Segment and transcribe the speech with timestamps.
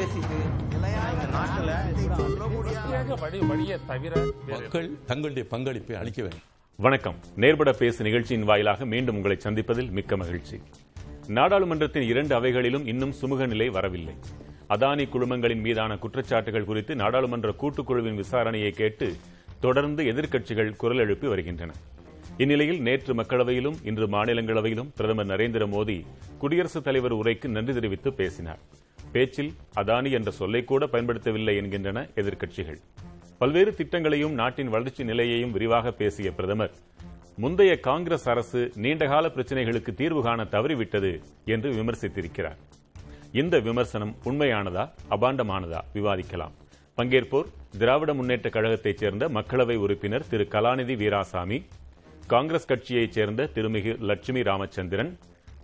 [0.00, 0.58] பேசிட்டு.
[4.48, 6.40] மக்கள் தங்களுடைய பங்களிப்பை அளிக்க வேண்டும்.
[6.76, 7.14] வணக்கம்.
[7.36, 10.60] நேர்பட பேசு நிகழ்ச்சியின் வாயிலாக மீண்டும் உங்களை சந்திப்பதில் மிக்க மகிழ்ச்சி.
[11.26, 14.14] நாடாளுமன்றத்தின் இரண்டு அவைகளிலும் இன்னும் சுமூக நிலை வரவில்லை.
[14.68, 19.16] அதானி குழுமங்களின் மீதான குற்றச்சாட்டுகள் குறித்து நாடாளுமன்ற கூட்டுக்குழுவின் விசாரணையை கேட்டு
[19.60, 21.72] தொடர்ந்து எதிர்க்கட்சிகள் குரல் எழுப்பி வருகின்றன.
[22.36, 26.04] இந்நிலையில் நேற்று மக்களவையிலும் இன்று மாநிலங்களவையிலும் பிரதமர் நரேந்திர மோடி
[26.38, 28.58] குடியரசுத் தலைவர் உரைக்கு நன்றி தெரிவித்து பேசினார்.
[29.12, 32.76] பேச்சில் அதானி என்ற சொல்லை கூட பயன்படுத்தவில்லை என்கின்றன எதிர்க்கட்சிகள்.
[33.38, 36.70] பல்வேறு திட்டங்களையும் நாட்டின் வளர்ச்சி நிலையையும் விரிவாக பேசிய பிரதமர்
[37.36, 42.56] முந்தைய காங்கிரஸ் அரசு நீண்டகால பிரச்சினைகளுக்கு தீர்வு காண தவறிவிட்டது என்று விமர்சித்திருக்கிறார்.
[43.32, 46.50] இந்த விமர்சனம் உண்மையானதா அபாண்டமானதா விவாதிக்கலாம்.
[46.96, 47.44] பங்கேற்போர்
[47.78, 50.46] திராவிட முன்னேற்ற கழகத்தைச் சேர்ந்த மக்களவை உறுப்பினர் திரு.
[50.50, 51.64] கலாநிதி வீராசாமி
[52.26, 55.18] காங்கிரஸ் கட்சியைச் சேர்ந்த திருமிகு லட்சுமி ராமச்சந்திரன்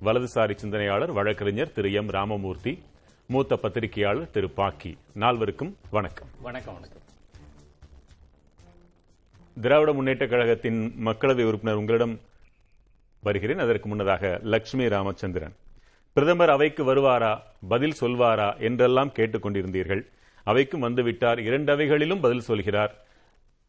[0.04, 1.92] வலதுசாரி சிந்தனையாளர் வழக்கறிஞர் திரு.
[1.92, 2.08] எம்.
[2.08, 2.82] ராமமூர்த்தி
[3.28, 4.98] மூத்த பத்திரிகையாளர் திரு பாக்கி.
[5.14, 6.28] நால்வருக்கும் வணக்கம்.
[6.40, 7.02] வணக்கம் வணக்கம்.
[9.60, 12.20] திராவிட முன்னேற்ற கழகத்தின் மக்களவை உறுப்பினர் உங்களிடம்
[13.22, 13.58] வருகிறேன்.
[13.58, 15.54] அதற்கு முன்னதாக லட்சுமி ராமச்சந்திரன்.
[16.12, 20.06] பிரதமர் அவைக்கு வருவாரா பதில் சொல்வாரா என்றெல்லாம் கேட்டுக் கொண்டிருந்தீர்கள்.
[20.46, 21.38] அவைக்கும் வந்துவிட்டார்.
[21.38, 22.94] இரண்டு அவைகளிலும் பதில் சொல்கிறார்.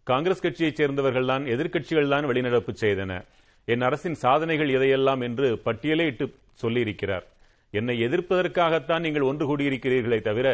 [0.04, 3.24] காங்கிரஸ் கட்சியைச் சேர்ந்தவர்கள் தான் எதிர்க்கட்சிகள் தான் வெளிநடப்பு செய்தன.
[3.66, 7.24] என் அரசின் சாதனைகள் எதையெல்லாம் என்று பட்டியலே இட்டு சொல்லியிருக்கிறார்.
[7.72, 10.48] என்னை எதிர்ப்பதற்காகத்தான் நீங்கள் ஒன்று கூடியிருக்கிறீர்களே தவிர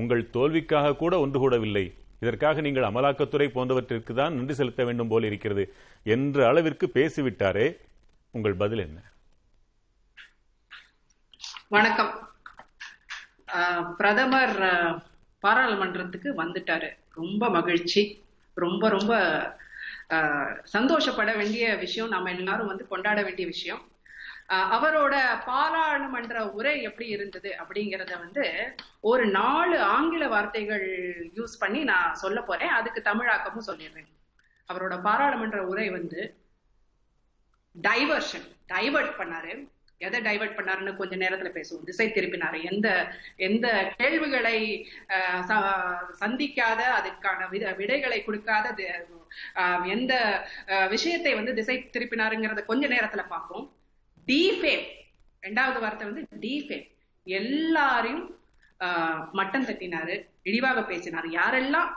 [0.00, 1.86] உங்கள் தோல்விக்காக கூட ஒன்று கூடவில்லை.
[2.22, 5.64] இதற்காக நீங்கள் அமலாக்கத்துறை போன்றவற்றிற்கு தான் நன்றி செலுத்த வேண்டும் போல் இருக்கிறது
[6.14, 7.66] என்ற அளவிற்கு பேசிவிட்டாரே
[8.34, 8.98] உங்கள் பதில் என்ன?
[11.74, 12.12] வணக்கம்.
[13.98, 14.56] பிரதமர்
[15.44, 16.88] பாராளுமன்றத்துக்கு வந்துட்டாரு.
[17.20, 18.02] ரொம்ப மகிழ்ச்சி.
[18.54, 19.12] ரொம்ப ரொம்ப
[20.76, 22.12] சந்தோஷப்பட வேண்டிய விஷயம்.
[22.14, 23.82] நாம எல்லாரும் வந்து கொண்டாட வேண்டிய விஷயம்.
[24.48, 32.40] அவரோட பாராளுமன்ற உரை எப்படி இருந்தது அப்படிங்கறத வந்து ஒரு நாலு ஆங்கில வார்த்தைகள் யூஸ் பண்ணி நான் சொல்ல
[32.40, 32.68] போறேன்.
[32.68, 34.08] அதுக்கு தமிழாக்கமும் சொல்லிடுறேன்.
[34.72, 36.36] அவரோட பாராளுமன்ற உரை வந்து
[37.82, 39.72] டைவர்ஷன் டைவர்ட் பண்ணாரு.
[39.98, 41.84] எதை டைவர்ட் பண்ணாருன்னு கொஞ்ச நேரத்துல பேசுவோம்.
[41.84, 42.72] திசை திருப்பினாரு.
[42.72, 44.88] எந்த எந்த கேள்விகளை
[45.48, 50.44] ச- சந்திக்காத அதுக்கான விடைகளை கொடுக்காத தி- எந்த
[50.88, 53.73] விஷயத்தை வந்து திசை திருப்பினாருங்கிறத கொஞ்ச நேரத்துல பார்ப்போம்.
[54.28, 54.84] டிஃபேம்
[55.42, 56.86] ரெண்டாவது வார்த்தை வந்து டிஃபேம்
[57.26, 58.24] எல்லாரையும்
[59.38, 60.14] மட்டம் தட்டினாரு
[60.48, 61.26] இழிவாக பேசினார்.
[61.38, 61.90] யாரெல்லாம்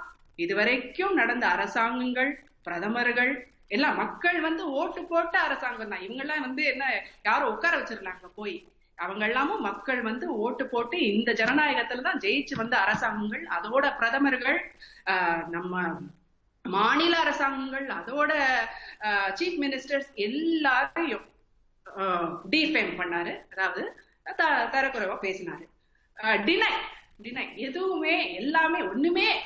[0.44, 2.32] இதுவரைக்கும் நடந்த அரசாங்கங்கள்
[2.66, 3.32] பிரதமர்கள்
[3.76, 6.04] எல்லாம் மக்கள் வந்து ஓட்டு போட்ட அரசாங்கம் தான்.
[6.06, 6.84] இவங்கெல்லாம் வந்து என்ன
[7.28, 8.58] யாரும் உட்கார வச்சிருந்தாங்க போய்.
[8.98, 14.60] அவங்க எல்லாமும் மக்கள் வந்து ஓட்டு போட்டு இந்த ஜனநாயகத்துல தான் ஜெயிச்சு வந்த அரசாங்கங்கள் அதோட பிரதமர்கள்
[15.56, 15.82] நம்ம
[16.66, 18.32] மாநில அரசாங்கங்கள் அதோட
[19.40, 21.26] சீஃப் மினிஸ்டர்ஸ் எல்லாரையும்
[22.50, 23.52] டிஃபேம் பண்ணாரு.
[23.52, 24.02] அதாவது
[24.36, 25.68] த- தரக்குறைவா பேசினாரு.
[26.22, 26.72] டினை
[27.24, 29.42] டினை எதுவுமே எல்லாமே ஒண்ணுமே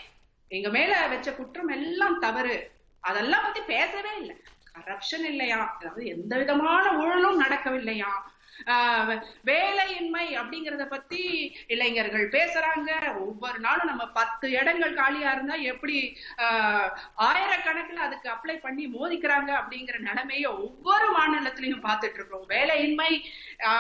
[0.47, 2.71] எங்க மேல வச்ச குற்றம் எல்லாம் தவறு.
[2.99, 4.41] அதெல்லாம் பத்தி பேசவே இல்லை.
[4.79, 5.77] கரப்ஷன் இல்லையா?
[5.79, 8.09] அதாவது எந்த விதமான ஊழலும் நடக்கவில்லையா?
[9.49, 11.21] வேலையின்மை அப்படிங்கறத பத்தி
[11.73, 12.89] இளைஞர்கள் பேசுறாங்க.
[13.25, 15.97] ஒவ்வொரு நாளும் நம்ம பத்து இடங்கள் காலியா இருந்தா எப்படி
[17.29, 23.11] ஆயிரக்கணக்கில் அதுக்கு அப்ளை பண்ணி மோதிக்கிறாங்க அப்படிங்கிற நிலைமைய ஒவ்வொரு மாநிலத்திலையும் பார்த்துட்டு இருக்கோம் வேலையின்மை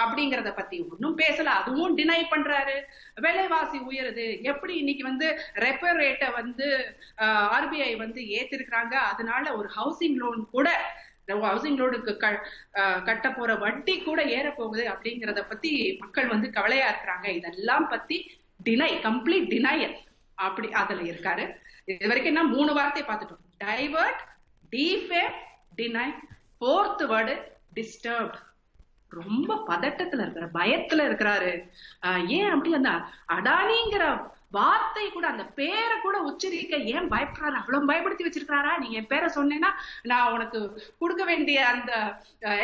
[0.03, 2.77] அப்படிங்கறத பத்தி ஒன்னும் பேசல அதுவும் டினை பண்றாரு.
[3.25, 4.27] விலைவாசி உயருது.
[4.51, 5.27] எப்படி இன்னைக்கு வந்து
[5.65, 6.67] ரெப்போ ரேட்டை வந்து
[7.55, 8.95] ஆர்பிஐ வந்து ஏத்திருக்கிறாங்க?
[9.11, 10.69] அதனால ஒரு ஹவுசிங் லோன் கூட
[11.37, 17.27] ஹவுசிங் லோனுக்கு கட்ட போற வட்டி கூட ஏற போகுது அப்படிங்கறத பத்தி மக்கள் வந்து கவலையா இருக்கிறாங்க.
[17.27, 19.95] இதெல்லாம் பத்தி டினை கம்ப்ளீட் டினையல்
[20.35, 21.55] அப்படி அதுல இருக்காரு.
[21.85, 23.63] இது வரைக்கும் என்ன மூணு வார்த்தை பார்த்துட்டோம்.
[23.63, 24.21] டைவர்ட்
[24.71, 25.31] டிஃபே
[25.77, 26.13] டினை
[26.59, 27.41] ஃபோர்த் வேர்டு
[27.75, 28.49] டிஸ்டர்ப்ட்
[29.09, 31.69] ரொம்ப பதட்டத்துல இருக்கிற பயத்துல இருக்கிறாரு.
[32.01, 32.89] ஆஹ் ஏன் அப்படி அந்த
[33.27, 37.57] அடானிங்கிற வார்த்தை கூட அந்த பேரை கூட உச்சரிக்க ஏன் பயப்படுறாரு?
[37.59, 39.69] அவ்வளவு பயப்படுத்தி வச்சிருக்காரா நீ என் பேரை சொன்னேன்னா
[40.11, 40.59] நான் உனக்கு
[41.01, 41.91] கொடுக்க வேண்டிய அந்த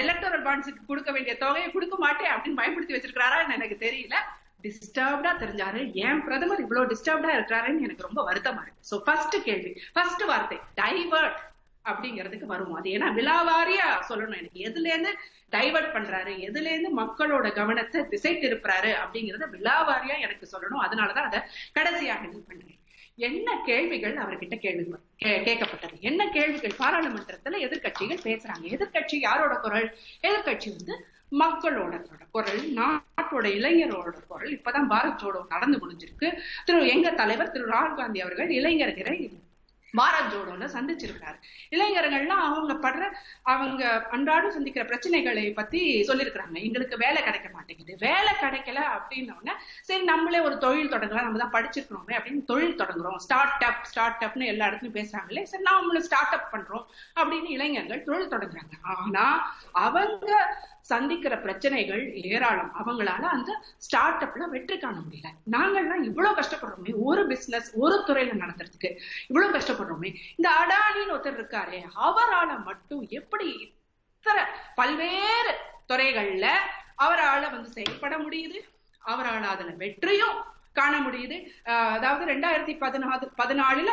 [0.02, 4.18] எலக்டோரல் பாண்ட்ஸுக்கு கொடுக்க வேண்டிய தொகையை கொடுக்க மாட்டேன் அப்படின்னு பயப்படுத்தி வச்சிருக்காரான்னு எனக்கு தெரியல.
[4.66, 5.82] டிஸ்டர்ப்டா தெரிஞ்சாரு.
[6.06, 8.88] ஏன் பிரதமர் இவ்வளவு டிஸ்டர்ப்டா இருக்கிறாருன்னு எனக்கு ரொம்ப வருத்தமா இருக்கு.
[8.92, 9.72] சோ ஃபர்ஸ்ட் கேள்வி.
[9.96, 11.38] ஃபர்ஸ்ட் வார்த்தை டைவர்ட்
[11.88, 14.60] அப்படிங்கிறதுக்கு வருவோம் அது ஏன்னா விழாவாரியா சொல்லணும் எனக்கு.
[14.60, 15.18] எதுல இருந்து
[15.52, 16.30] டைவர்ட் பண்றாரு?
[16.30, 20.86] எதுல இருந்து மக்களோட கவனத்தை திசை திருப்புறாரு அப்படிங்கறத விழாவாரியா எனக்கு சொல்லணும்.
[20.86, 21.40] அதனாலதான் அதை
[21.74, 22.80] கடைசியாக இது பண்றேன்.
[23.16, 24.14] என்ன கேள்விகள்?
[24.14, 24.94] அவர்கிட்ட கேள்வி
[25.26, 26.00] கே- கேட்கப்பட்டது.
[26.00, 26.74] என்ன கேள்விகள்?
[26.80, 28.64] பாராளுமன்றத்துல எதிர்க்கட்சிகள் பேசுறாங்க.
[28.64, 29.98] எதிர்கட்சி யாரோட குரல்?
[30.22, 32.74] எதிர்க்கட்சி வந்து மக்களோட குரல்.
[32.74, 34.52] நாட்டோட இளைஞரோட குரல்.
[34.52, 36.40] இப்பதான் பாரத் ஜோடோ நடந்து முடிஞ்சிருக்கு.
[36.66, 39.32] திரு எங்க தலைவர் திரு ராகுல் காந்தி அவர்கள் இளைஞர்களை
[39.94, 41.38] பாரத் ஜோடோல சந்திச்சிருக்காரு
[41.72, 43.12] இளைஞர்கள்லாம் அவங்க படுற
[43.42, 47.96] அவங்க அன்றாடம் சந்திக்கிற பிரச்சனைகளை பத்தி சொல்லியிருக்கிறாங்க எங்களுக்கு வேலை கிடைக்க மாட்டேங்குது.
[48.00, 51.28] வேலை கிடைக்கல அப்படின்னோடனே சரி நம்மளே ஒரு தொழில் தொடங்கலாம்.
[51.28, 53.16] நம்ம தான் படிச்சிருக்கிறோமே அப்படின்னு தொழில் தொடங்குறோம்.
[53.16, 56.86] ஸ்டார்ட் அப் ஸ்டார்ட் அப்னு எல்லா இடத்துலயும் பேசுறாங்களே சரி நாமளும் ஸ்டார்ட் அப் பண்றோம்
[57.16, 58.76] அப்படின்னு இளைஞர்கள் தொழில் தொடங்குறாங்க.
[58.82, 60.58] ஆனா அவங்க
[60.90, 62.72] சந்திக்கிற பிரச்சனைகள் ஏராளம்.
[62.80, 65.30] அவங்களால அந்த ஸ்டார்ட் அப்ல வெற்றி காண முடியல.
[65.52, 68.92] நாங்கள்லாம் இவ்வளவு கஷ்டப்படுறோமே ஒரு பிசினஸ் ஒரு துறையில நடத்துறதுக்கு
[69.28, 70.12] இவ்வளவு கஷ்டப்படுறோமே.
[70.36, 73.48] இந்த அடானின்னு ஒருத்தர் இருக்காரே அவரால மட்டும் எப்படி
[74.18, 74.44] இத்தனை
[74.76, 75.54] பல்வேறு
[75.90, 76.48] துறைகள்ல
[77.04, 78.60] அவரால வந்து செயல்பட முடியுது?
[79.02, 80.38] அவரால் அதுல வெற்றியும்
[80.78, 81.38] காண முடியுது.
[81.64, 83.90] அதாவது ரெண்டாயிரத்தி பதினாறு பதினாலுல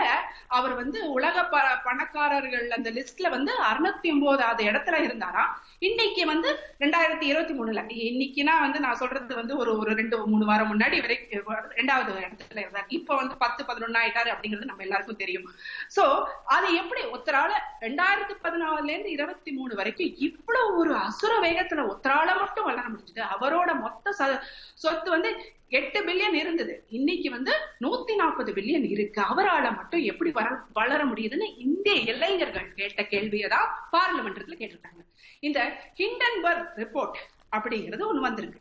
[0.49, 5.61] அவர் வந்து உலக ப பணக்காரர்கள் அந்த லிஸ்ட்ல வந்து அறுநூத்தி ஒன்பதாவது இடத்துல இருந்தாராம்.
[5.79, 7.83] இன்னைக்கு வந்து ரெண்டாயிரத்தி இருபத்தி மூணுல.
[7.89, 11.29] இன்னைக்குனா வந்து நான் சொல்றது வந்து ஒரு ஒரு ரெண்டு மூணு வாரம் முன்னாடி வரை
[11.75, 12.85] ரெண்டாவது இடத்துல இருந்தார்.
[12.89, 15.51] இப்ப வந்து பத்து பதினொன்னு ஆயிட்டாரு அப்படிங்கிறது நம்ம எல்லாருக்கும் தெரியும்.
[15.97, 22.39] சோ அது எப்படி ஒத்தரால ரெண்டாயிரத்தி பதினாலுல இருந்து இருபத்தி மூணு வரைக்கும் இவ்வளவு ஒரு அசுர வேகத்துல ஒத்தரால
[22.39, 23.23] மட்டும் வளர முடிஞ்சது.
[23.41, 24.41] அவரோட மொத்த ச-
[24.75, 26.85] சொத்து வந்து எட்டு பில்லியன் இருந்தது.
[26.89, 29.21] இன்னைக்கு வந்து நூத்தி நாற்பது பில்லியன் இருக்கு.
[29.21, 35.05] அவரால மட்டும் எப்படி வர வளர முடியுதுன்னு இந்திய இளைஞர்கள் கேட்ட கேள்வியை தான் பார்லிமெண்ட்ல கேட்டிருக்காங்க.
[35.41, 37.17] இந்த ஹிண்டன்பர்க் ரிப்போர்ட்
[37.57, 38.61] அப்படிங்கிறது ஒண்ணு வந்திருக்கு.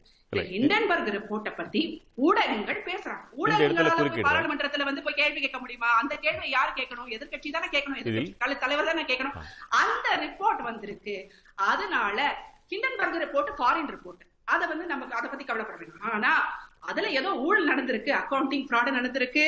[0.49, 3.23] ஹிண்டன்பர்க் ரிப்போர்ட்டை பத்தி ஊடகங்கள் பேசுறாங்க.
[3.37, 3.87] ஊடகங்களால.
[4.21, 5.87] பாராளுமன்றத்துல வந்து போய் கேள்வி கேட்க முடியுமா?
[5.87, 7.09] அந்த கேள்வி யார் கேட்கணும்?
[7.09, 8.03] எதிர்க்கட்சி தானே கேட்கணும்.
[8.03, 9.41] எதிர்க்கட்சி தலை- தலைவர் தானே கேட்கணும்.
[9.69, 11.33] அந்த ரிப்போர்ட் வந்திருக்கு.
[11.55, 12.37] அதனால
[12.69, 14.31] ஹிண்டன்பர்க் ரிப்போர்ட் ஃபாரின் ரிப்போர்ட்.
[14.45, 16.11] அதை வந்து நமக்கு அதை பத்தி கவலைப்பட வேண்டாம்.
[16.11, 19.45] ஆனா அதுல ஏதோ ஊழல் நடந்திருக்கு அக்கவுண்டிங் ஃப்ராட் நடந்திருக்கு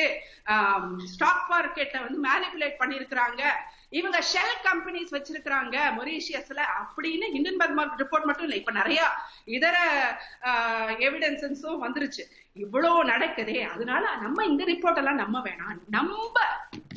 [1.14, 3.42] ஸ்டாக் மார்க்கெட்டை வந்து மேனிபுலேட் பண்ணிருக்கிறாங்க
[3.90, 9.00] இவங்க ஷெல் கம்பெனிஸ் வச்சிருக்கிறாங்க மொரீஷியஸ்ல அப்படின்னு ஹிண்டன்பர்க் ரிப்போர்ட் மட்டும் இல்லை இப்ப நிறைய
[9.56, 9.76] இதர
[11.08, 12.24] எவிடன்சஸும் வந்துருச்சு.
[12.56, 15.78] இவ்வளவு நடக்குதே அதனால நம்ம இந்த ரிப்போர்ட் எல்லாம் நம்ப வேணாம்.
[15.96, 16.34] நம்ம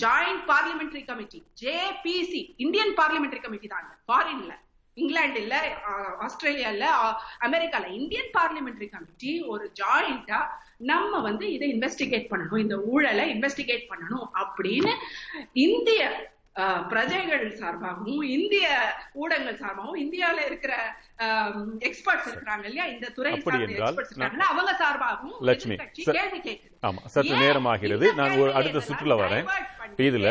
[0.03, 4.53] joint parliamentary committee JPC Indian parliamentary committee தான் ஃபாரின்ல
[4.97, 5.55] இங்கிலாந்து இல்ல
[6.19, 6.85] ஆஸ்திரேலியா இல்ல
[7.39, 10.39] அமெரிக்கால இந்தியன் பார்லிமெண்டரி கமிட்டி ஒரு ஜாயிண்டா
[10.83, 14.91] நம்ம வந்து இதை இன்வெஸ்டிகேட் பண்ணணும் இந்த ஊழலை இன்வெஸ்டிகேட் பண்ணணும் அப்படின்னு
[15.53, 16.01] இந்திய
[16.89, 18.67] பிரஜைகள் சார்பாகவும் இந்திய
[19.13, 20.73] ஊடகங்கள் சார்பாகவும் இந்தியால இருக்கிற
[21.87, 22.85] எக்ஸ்பர்ட்ஸ் இருக்காங்க இல்லையா?
[22.95, 23.31] இந்த துறை
[24.49, 25.75] அவங்க சார்பாகவும் லட்சுமி,
[26.89, 28.05] ஆமா சற்று நேரமாகிறது.
[28.09, 29.47] இந்த நான் ஒரு அடுத்த சுற்றுல வரேன்.
[29.97, 30.27] இதுல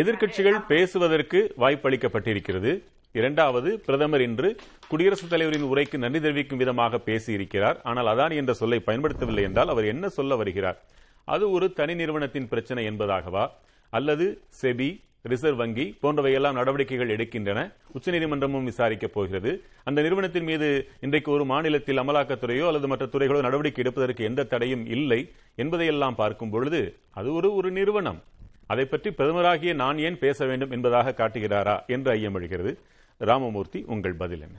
[0.00, 0.64] இருக்காங்க.
[0.72, 2.72] பேசுவதற்கு வாய்ப்பளிக்கப்பட்டிருக்கிறது.
[3.12, 4.48] இரண்டாவது பிரதமர் இன்று
[4.88, 7.78] குடியரசுத் தலைவரின் உரைக்கு நன்றி தெரிவிக்கும் விதமாக பேசியிருக்கிறார்.
[7.82, 10.78] ஆனால் அதானி என்ற சொல்லை பயன்படுத்தவில்லை என்றால் அவர் என்ன சொல்ல வருகிறார்?
[11.24, 13.44] அது ஒரு தனி நிறுவனத்தின் பிரச்சனை என்பதாகவா?
[13.90, 14.26] அல்லது
[14.62, 14.90] செபி
[15.22, 17.60] ரிசர்வ் வங்கி போன்றவையெல்லாம் நடவடிக்கைகள் எடுக்கின்றன.
[17.96, 19.50] உச்சநீதிமன்றமும் விசாரிக்கப் போகிறது.
[19.84, 20.68] அந்த நிறுவனத்தின் மீது
[21.00, 25.20] இன்றைக்கு ஒரு மாநிலத்தில் அமலாக்கத்துறையோ அல்லது மற்ற துறைகளோ நடவடிக்கை எடுப்பதற்கு எந்த தடையும் இல்லை
[25.54, 28.20] என்பதையெல்லாம் பார்க்கும் பொழுது அது ஒரு ஒரு நிறுவனம்.
[28.66, 32.72] அதை பற்றி பிரதமராகிய நான் ஏன் பேச வேண்டும் என்பதாக காட்டுகிறாரா என்று ஐயம் எழுகிறது.
[33.18, 34.58] ராமமூர்த்தி உங்கள் பதில் என்ன?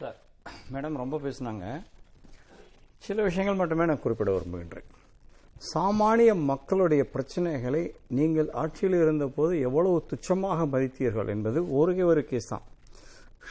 [0.00, 0.16] சார்
[0.72, 1.66] மேடம் ரொம்ப பேசுனாங்க.
[3.06, 4.88] சில விஷயங்கள் மட்டுமே நான் குறிப்பிட விரும்புகின்றேன்.
[5.70, 7.82] சாமானிய மக்களுடைய பிரச்சனைகளை
[8.16, 12.48] நீங்கள் ஆட்சியில் இருந்தபோது எவ்வளவு துச்சமாக மதித்தீர்கள் என்பது ஒருகே ஒரு கேஸ்.
[12.52, 12.64] தான்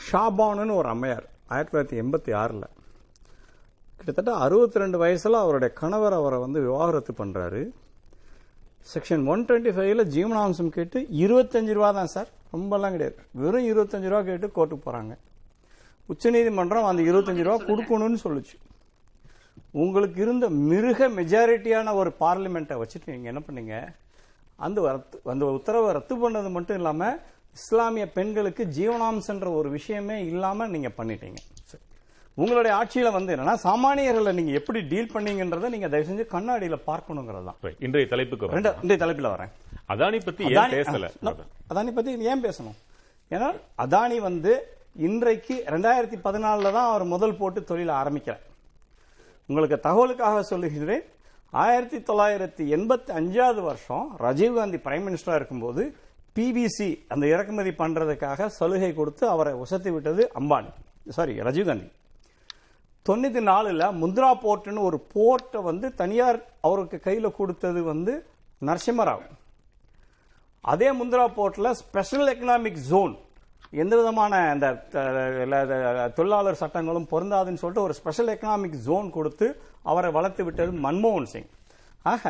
[0.06, 2.68] ஷாபானுன்னு ஒரு அம்மையார் ஆயிரத்தி தொள்ளாயிரத்தி எண்பத்தி ஆறில்.
[4.00, 7.62] கிட்டத்தட்ட அறுபத்தி ரெண்டு வயசில் அவருடைய கணவர் அவரை வந்து விவாகரத்து பண்ணுறாரு
[8.94, 12.30] செக்ஷன் ஒன் டுவெண்ட்டி ஃபைவ்ல ஜீவனாம்சம் கேட்டு இருபத்தஞ்சு ரூபா தான் சார்.
[12.56, 13.18] ரொம்பலாம் கிடையாது.
[13.44, 15.14] வெறும் இருபத்தஞ்சு ரூபா கேட்டு கோர்ட்டுக்கு போகிறாங்க
[16.14, 18.56] உச்சநீதிமன்றம் அந்த இருபத்தஞ்சு ரூபா கொடுக்கணும்னு சொல்லுச்சு.
[19.82, 23.76] உங்களுக்கு இருந்த மிருக மெஜாரிட்டியான ஒரு பார்லிமெண்ட்டை வச்சுட்டு நீங்க என்ன பண்ணீங்க?
[24.66, 24.80] அந்த
[25.34, 27.08] அந்த உத்தரவை ரத்து பண்ணது மட்டும் இல்லாம
[27.58, 31.40] இஸ்லாமிய பெண்களுக்கு ஜீவனாம்சன்ற ஒரு விஷயமே இல்லாம நீங்க பண்ணிட்டீங்க.
[32.44, 37.76] உங்களுடைய ஆட்சியில வந்து என்னன்னா சாமானியர்களை நீங்க எப்படி டீல் பண்ணீங்கன்றதை நீங்க தயவு செஞ்சு கண்ணாடியில பார்க்கணுங்கிறது தான்.
[37.88, 38.76] இன்றைய தலைப்புக்கு ரெண்டு.
[38.86, 39.52] இந்த தலைப்பில் வரேன்.
[39.94, 41.10] அதானி பத்தி ஏன் பேசல?
[41.72, 42.80] அதானி பத்தி ஏன் பேசணும்?
[43.36, 43.50] ஏன்னா
[43.86, 44.54] அதானி வந்து
[45.10, 48.44] இன்றைக்கு ரெண்டாயிரத்தி பதினாலுல தான் அவர் முதல் போட்டு தொழில ஆரம்பிக்கிறார்.
[49.50, 51.04] உங்களுக்கு தகவலுக்காக சொல்லுகிறேன்.
[51.64, 55.84] ஆயிரத்தி தொள்ளாயிரத்தி எண்பத்தி அஞ்சாவது வருஷம் ராஜீவ்காந்தி பிரைம் மினிஸ்டராக இருக்கும்போது
[56.38, 60.72] பிபிசி அந்த இறக்குமதி பண்ணுறதுக்காக சலுகை கொடுத்து அவரை உசத்தி விட்டது அம்பானி.
[61.18, 61.90] சாரி ராஜீவ்காந்தி
[63.06, 68.14] தொண்ணூற்றி நாலுல முந்திரா போர்ட்டுன்னு ஒரு போர்ட்டை வந்து தனியார் அவருக்கு கையில் கொடுத்தது வந்து
[68.68, 69.24] நரசிம்மராவ்.
[70.64, 73.16] அதே முந்திரா போர்ட்டில் ஸ்பெஷல் எக்கனாமிக் ஜோன்
[73.74, 74.68] எந்த விதமான அந்த
[76.18, 79.48] தொழிலாளர் சட்டங்களும் பொருந்தாதுன்னு சொல்லிட்டு ஒரு ஸ்பெஷல் எக்கனாமிக் ஜோன் கொடுத்து
[79.92, 81.50] அவரை வளர்த்து விட்டது மன்மோகன் சிங்.
[82.12, 82.26] ஆக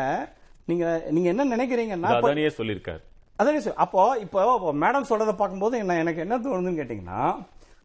[0.68, 0.86] நீங்க
[1.16, 2.12] நீங்க என்ன நினைக்கிறீங்கன்னா
[2.60, 3.02] சொல்லியிருக்கார்.
[3.40, 7.22] அதான் சார் அப்போ இப்போ மேடம் சொல்றதை பார்க்கும்போது என்ன எனக்கு என்ன தோணுதுன்னு கேட்டிங்கன்னா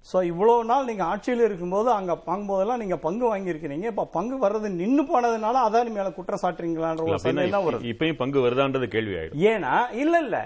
[0.06, 3.86] ஸோ இவ்வளோ நாள் நீங்க ஆட்சியில் இருக்கும்போது அங்க பங்கும்போதெல்லாம் நீங்க பங்கு வாங்கியிருக்கிறீங்க.
[3.92, 9.16] இப்ப பங்கு வர்றது நின்னு போனதுனால அதானி மேல குற்றம் சாட்டுறீங்களான்ற ஒரு சந்தேகம் இப்பயும் பங்கு வருதான்றது கேள்வி
[9.20, 9.40] ஆயிடும்.
[9.52, 10.36] ஏன்னா இல்ல இல்ல.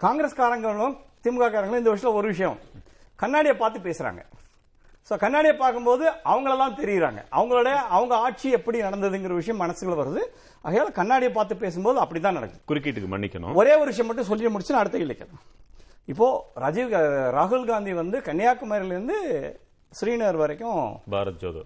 [0.00, 2.58] காங்கிரஸ்காரங்களும் திமுக காரங்களும் இந்த விஷயத்துல ஒரு விஷயம்.
[3.16, 4.22] கண்ணாடியை பார்த்து பேசுறாங்க.
[5.10, 7.20] சோ கண்ணாடியை பார்க்கும்போது அவங்களெல்லாம் தெரியுறாங்க.
[7.32, 10.22] அவங்களோட அவங்க ஆட்சி எப்படி நடந்ததுங்கிற விஷயம் மனசுக்குள்ள வருது.
[10.64, 12.62] ஆகையால கண்ணாடியை பார்த்து பேசும்போது அப்படிதான் நடக்குது.
[12.68, 13.54] குறுக்கீட்டுக்கு மன்னிக்கணும்.
[13.54, 15.42] ஒரே ஒரு விஷயம் மட்டும் சொல்லி முடிச்சு நான் அடுத்த கேள்விக்கிறேன்
[16.04, 16.92] இப்போ ராஜீவ்
[17.38, 19.16] ராகுல் காந்தி வந்து கன்னியாகுமரியில இருந்து
[20.00, 21.62] ஸ்ரீநகர் வரைக்கும் பாரத் ஜோதோ.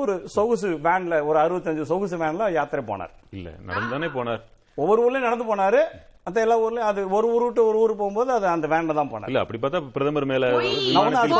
[0.00, 3.12] ஒரு சொகுசு வேன்ல ஒரு அறுபத்தஞ்சு சொகுசு வேன்ல யாத்திரை போனார்.
[3.30, 4.42] இல்ல நடந்தானே போனார்.
[4.74, 5.80] ஒவ்வொரு ஊர்லயும் நடந்து போனாரு.
[6.26, 9.30] மத்த எல்லா ஊர்லயும் அது ஒரு ஊர் விட்டு ஒரு ஊர் போகும்போது அது அந்த வேன்ல தான் போனார்
[9.30, 11.32] இல்ல அப்படி பார்த்தா பிரதமர் மேல உங்களுக்கு.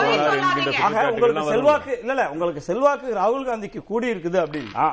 [1.53, 4.87] செல்வாக்கு இல்ல இல்ல உங்களுக்கு செல்வாக்கு ராகுல் காந்திக்கு கூடி இருக்குது அப்படின்னா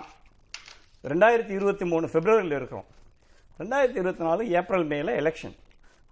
[1.04, 2.88] ரெண்டாயிரத்தி இருபத்தி மூணு பிப்ரவரியில் இருக்கிறோம்.
[3.60, 5.56] ரெண்டாயிரத்தி இருபத்தி நாலு ஏப்ரல் மேல எலெக்ஷன்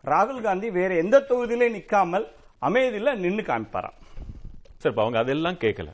[0.03, 2.25] ராகுல் காந்தி வேற எந்த தொகுதியிலையும் நிக்காமல்
[2.67, 3.97] அமைதியில நின்னு காமிப்பாராம்.
[4.83, 5.89] சார் அவங்க அதெல்லாம் கேட்கல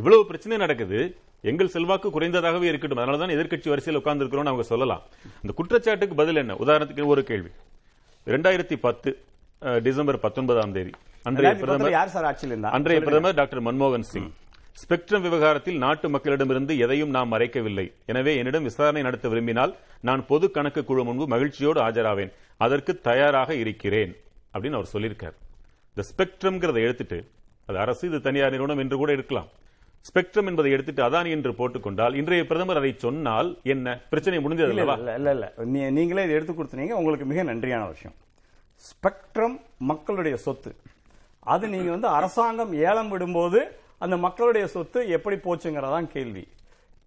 [0.00, 1.00] இவ்வளவு பிரச்சனை நடக்குது.
[1.50, 3.00] எங்கள் செல்வாக்கு குறைந்ததாகவே இருக்கட்டும்.
[3.02, 5.02] அதனால தான் எதிர்க்கட்சி வரிசையில் உட்கார்ந்து இருக்கிறோம் அவங்க சொல்லலாம்.
[5.42, 6.52] அந்த குற்றச்சாட்டுக்கு பதில் என்ன?
[6.64, 7.50] உதாரணத்துக்கு ஒரு கேள்வி.
[8.34, 9.10] ரெண்டாயிரத்தி பத்து
[9.86, 10.92] டிசம்பர் பத்தொன்பதாம் தேதி.
[11.28, 14.30] அன்றைய பிரதமர் அன்றைய பிரதமர் டாக்டர் மன்மோகன் சிங்.
[14.82, 17.84] ஸ்பெக்ட்ரம் விவகாரத்தில் நாட்டு மக்களிடமிருந்து எதையும் நாம் மறைக்கவில்லை.
[18.12, 19.72] எனவே என்னிடம் விசாரணை நடத்த விரும்பினால்
[20.08, 22.32] நான் பொது கணக்கு குழு முன்பு மகிழ்ச்சியோடு ஆஜராவேன்.
[22.64, 24.12] அதற்கு தயாராக இருக்கிறேன்
[24.52, 25.36] அப்படின்னு அவர் சொல்லியிருக்கார்.
[25.92, 27.18] இந்த ஸ்பெக்ட்ரம்ங்கிறத எடுத்துட்டு
[27.68, 29.48] அது அரசு இது தனியார் நிறுவனம் என்று கூட இருக்கலாம்.
[30.08, 34.00] ஸ்பெக்ட்ரம் என்பதை எடுத்துட்டு அதானி என்று போட்டுக்கொண்டால் இன்றைய பிரதமர் அதை சொன்னால் என்ன?
[34.10, 35.54] பிரச்சனை முடிஞ்சது இல்ல இல்ல
[35.90, 38.16] நீங்களே இதை எடுத்து கொடுத்தீங்க உங்களுக்கு மிக நன்றியான விஷயம்.
[38.84, 40.76] ஸ்பெக்ட்ரம் மக்களுடைய சொத்து.
[41.40, 43.60] அது நீங்க வந்து அரசாங்கம் ஏலம் விடும்போது
[43.98, 46.48] அந்த மக்களுடைய சொத்து எப்படி போச்சுங்கிறதான் கேள்வி.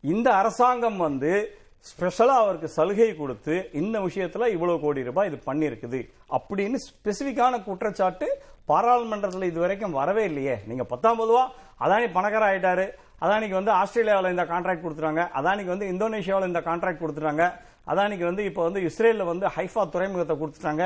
[0.01, 5.99] இந்த அரசாங்கம் வந்து ஸ்பெஷலாக அவருக்கு சலுகை கொடுத்து இந்த விஷயத்தில் இவ்வளோ கோடி ரூபாய் இது பண்ணியிருக்குது
[6.37, 8.27] அப்படின்னு ஸ்பெசிஃபிக்கான குற்றச்சாட்டு
[8.71, 10.55] பாராளுமன்றத்தில் இது வரைக்கும் வரவே இல்லையே.
[10.69, 11.43] நீங்கள் பத்தாம் பொதுவா
[11.85, 12.85] அதானி பணக்கார ஆகிட்டாரு
[13.25, 17.45] அதானிக்கு வந்து ஆஸ்திரேலியாவில் இந்த கான்ட்ராக்ட் கொடுத்துறாங்க அதானிக்கு வந்து இந்தோனேஷியாவில் இந்த கான்ட்ராக்ட் கொடுத்துட்டாங்க
[17.91, 20.85] அதானிக்கு வந்து இப்போ வந்து இஸ்ரேலில் வந்து ஹைஃபா துறைமுகத்தை கொடுத்துட்டாங்க.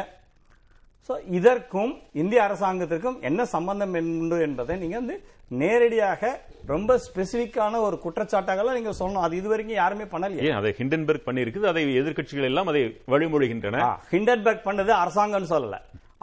[1.07, 5.15] ஸோ இதற்கும் இந்திய அரசாங்கத்திற்கும் என்ன சம்பந்தம் உண்டு என்பதை நீங்க வந்து
[5.61, 6.29] நேரடியாக
[6.71, 9.25] ரொம்ப ஸ்பெசிபிக்கான ஒரு குற்றச்சாட்டாக நீங்க சொல்லணும்.
[9.27, 10.51] அது இதுவரைக்கும் யாருமே பண்ணலையே.
[10.59, 11.65] அதை ஹிண்டன்பர்க் பண்ணியிருக்குது.
[11.71, 13.81] அதை எதிர்க்கட்சிகள் எல்லாம் அதை வழிமொழிகின்றன
[14.13, 15.79] ஹிண்டன்பர்க் பண்ணது அரசாங்கம்னு சொல்லல.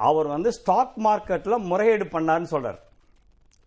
[0.08, 2.80] அவர் வந்து ஸ்டாக் மார்க்கெட்ல முறையீடு பண்ணாருன்னு சொல்றாரு.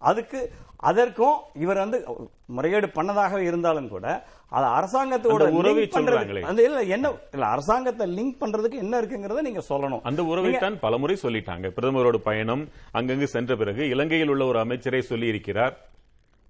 [0.01, 0.39] அதுக்கு
[0.81, 1.97] அதற்கும் இவர் வந்து
[2.45, 4.05] முறையீடு பண்ணதாக இருந்தாலும் கூட
[4.49, 6.41] அது அரசாங்கத்தோட உறவை பண்றது- சொல்றாங்களே.
[6.41, 10.01] அந்த இல்ல என்ன இல்ல அரசாங்கத்தை லிங்க் பண்றதுக்கு என்ன இருக்குங்கிறத நீங்க சொல்லணும்.
[10.03, 11.67] அந்த உறவை தான் பலமுறை சொல்லிட்டாங்க.
[11.67, 15.75] பிரதமரோட பயணம் அங்கங்கு சென்ற பிறகு இலங்கையில் உள்ள ஒரு அமைச்சரை சொல்லி இருக்கிறார்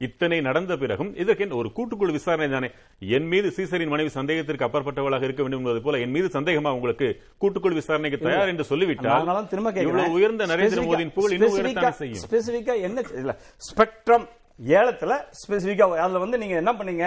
[0.07, 2.69] இத்தனை நடந்த பிறகும் இதற்கு என்ன ஒரு கூட்டுக்குழு விசாரணை தானே.
[3.15, 7.07] என் மீது சீசரின் மனைவி சந்தேகத்திற்கு அப்பாற்பட்டவளாக இருக்க வேண்டும் என்பது போல என் மீது சந்தேகமா உங்களுக்கு
[7.43, 9.73] கூட்டுக்குழு விசாரணைக்கு தயார் என்று சொல்லிவிட்டால் திரும்ப.
[9.87, 12.23] இவ்வளவு உயர்ந்த நரேந்திர மோடியின் புகழ் இன்னும் உயரத்தானே செய்யும்.
[12.27, 13.35] specific-ஆ என்ன இல்ல
[13.69, 14.25] ஸ்பெக்ட்ரம்
[14.77, 17.05] ஏலத்துல ஸ்பெசிபிக்கா அதுல வந்து நீங்க என்ன பண்ணீங்க?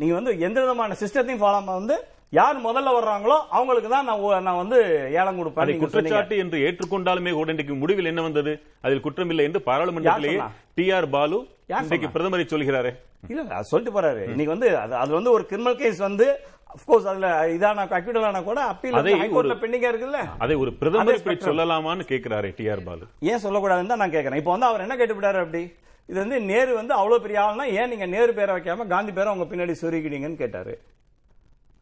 [0.00, 1.96] நீங்க வந்து எந்த விதமான சிஸ்டத்தையும் ஃபாலோ வந்து
[2.34, 4.78] யார் முதல்ல வர்றாங்களோ அவங்களுக்கு தான் நான் நான் வந்து
[5.18, 5.72] ஏலம் கொடுப்பேன்.
[5.82, 8.52] குற்றச்சாட்டு என்று ஏற்றுக்கொண்டாலுமே கூட இன்றைக்கு முடிவில் என்ன வந்தது
[8.84, 10.38] அதில் குற்றமில்லை என்று பாராளுமன்றத்திலேயே?
[10.76, 11.38] டி ஆர் பாலு
[11.74, 12.08] இன்றைக்கு?
[12.14, 12.92] பிரதமரை சொல்கிறாரே
[13.24, 16.26] இல்ல இல்ல, சொல்லிட்டு போறாரு இன்னைக்கு வந்து அது அது வந்து ஒரு கிரிமினல் கேஸ் வந்து
[16.70, 21.36] அப்கோர்ஸ் அதுல இதான அக்யூடலான கூட அப்பீல் அதை ஹைகோர்ட்ல பெண்டிங்கா இருக்குல்ல அதை ஒரு பிரதமர் இப்படி.
[21.48, 25.40] சொல்லலாமான்னு கேட்கிறாரே டி ஆர் பாலு ஏன் சொல்லக்கூடாதுன்னு தான் நான் கேட்கறேன் இப்போ வந்து அவர் என்ன கேட்டுவிட்டாரு
[25.44, 25.62] அப்படி
[26.08, 29.46] இது வந்து நேரு வந்து அவ்வளவு பெரிய ஆள்னா ஏன் நீங்க நேரு பேரை வைக்காம காந்தி பேரை உங்க
[29.46, 30.74] பின்னாடி சொருகிட்டீங்கன்னு கேட்டாரு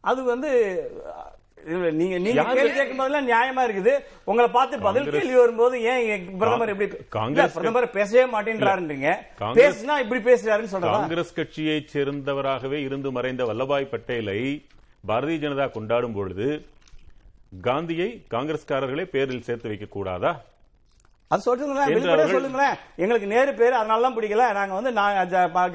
[0.09, 0.49] அது வந்து
[1.99, 3.91] நீங்க நீங்க கேள்வி கேட்கும் போதெல்லாம் நியாயமா இருக்குது.
[4.29, 9.11] உங்களை பார்த்து பதில் கேள்வி வரும்போது ஏன் பிரதமர் இப்படி காங்கிரஸ் பிரதமர் பேசவே மாட்டேன்றாருன்றீங்க.
[9.59, 14.41] பேசினா இப்படி பேசுறாருன்னு சொல்றதா காங்கிரஸ் கட்சியைச் சேர்ந்தவராகவே இருந்து மறைந்த வல்லபாய் பட்டேலை
[15.11, 16.47] பாரதிய ஜனதா கொண்டாடும் பொழுது
[17.67, 20.33] காந்தியை காங்கிரஸ்காரர்களே பேரில் சேர்த்து வைக்க கூடாதா?
[21.31, 22.75] அது சொல்லுங்களேன் சொல்லுங்களேன்.
[23.03, 24.45] எங்களுக்கு நேரு பேரு அதனால தான் பிடிக்கல.
[24.59, 24.93] நாங்க வந்து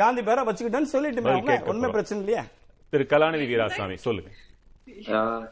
[0.04, 1.94] காந்தி பேரை வச்சுக்கிட்டோம்னு சொல்லிட்டு போறோம்.
[1.96, 2.44] பிரச்சனை இல்லையா.
[2.92, 4.30] திரு கலாநிதி வீராசாமி சொல்லுங்க.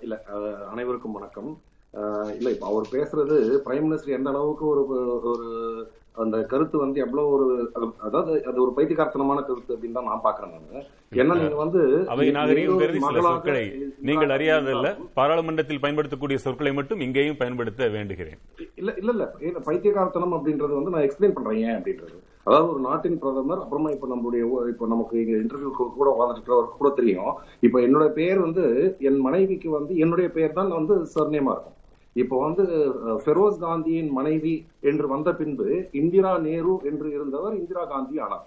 [0.01, 0.15] இல்ல
[0.71, 1.51] அனைவருக்கும் வணக்கம்.
[2.35, 4.83] இல்ல இப்ப அவர் பேசுறது பிரைம் மினிஸ்டர் எந்த அளவுக்கு ஒரு
[5.29, 5.47] ஒரு
[6.17, 10.53] அந்த கருத்து வந்து எவ்வளவு ஒரு அது- அதாவது அது ஒரு பைத்தியகார்த்தனமான கருத்து அப்படின்னு தான் நான் பாக்குறேன்
[10.55, 10.81] நானு.
[11.15, 13.65] ஏன்னா நீங்க வந்து அவை நாகரிகம் கருதி சில சொற்களை
[14.01, 18.41] நீங்கள் அறியாதல்ல பாராளுமன்றத்தில் பயன்படுத்தக்கூடிய சொற்களை மட்டும் இங்கேயும் பயன்படுத்த வேண்டுகிறேன்.
[18.77, 22.17] இல்ல இல்ல இல்ல இல்ல பைத்தியகார்த்தனம் அப்படின்றது வந்து நான் எக்ஸ்பிளைன் பண்றேன் ஏன் அப்படின்றது.
[22.47, 27.33] அதாவது ஒரு நாட்டின் பிரதமர் அப்புறமா இப்ப நம்மளுடைய இப்ப நமக்கு இங்க இன்டர்வியூ கூட வாழ்ந்துட்டு கூட தெரியும்.
[27.67, 28.65] இப்ப என்னோட பேர் வந்து
[29.09, 31.73] என் மனைவிக்கு வந்து என்னுடைய பேர் தான் வந்து சர்நேமா இருக்கும்.
[32.17, 32.65] இப்போ வந்து
[33.23, 34.55] ஃபெரோஸ் காந்தியின் மனைவி
[34.91, 35.67] என்று வந்த பின்பு
[36.01, 38.47] இந்திரா நேரு என்று இருந்தவர் இந்திரா காந்தி ஆனார்.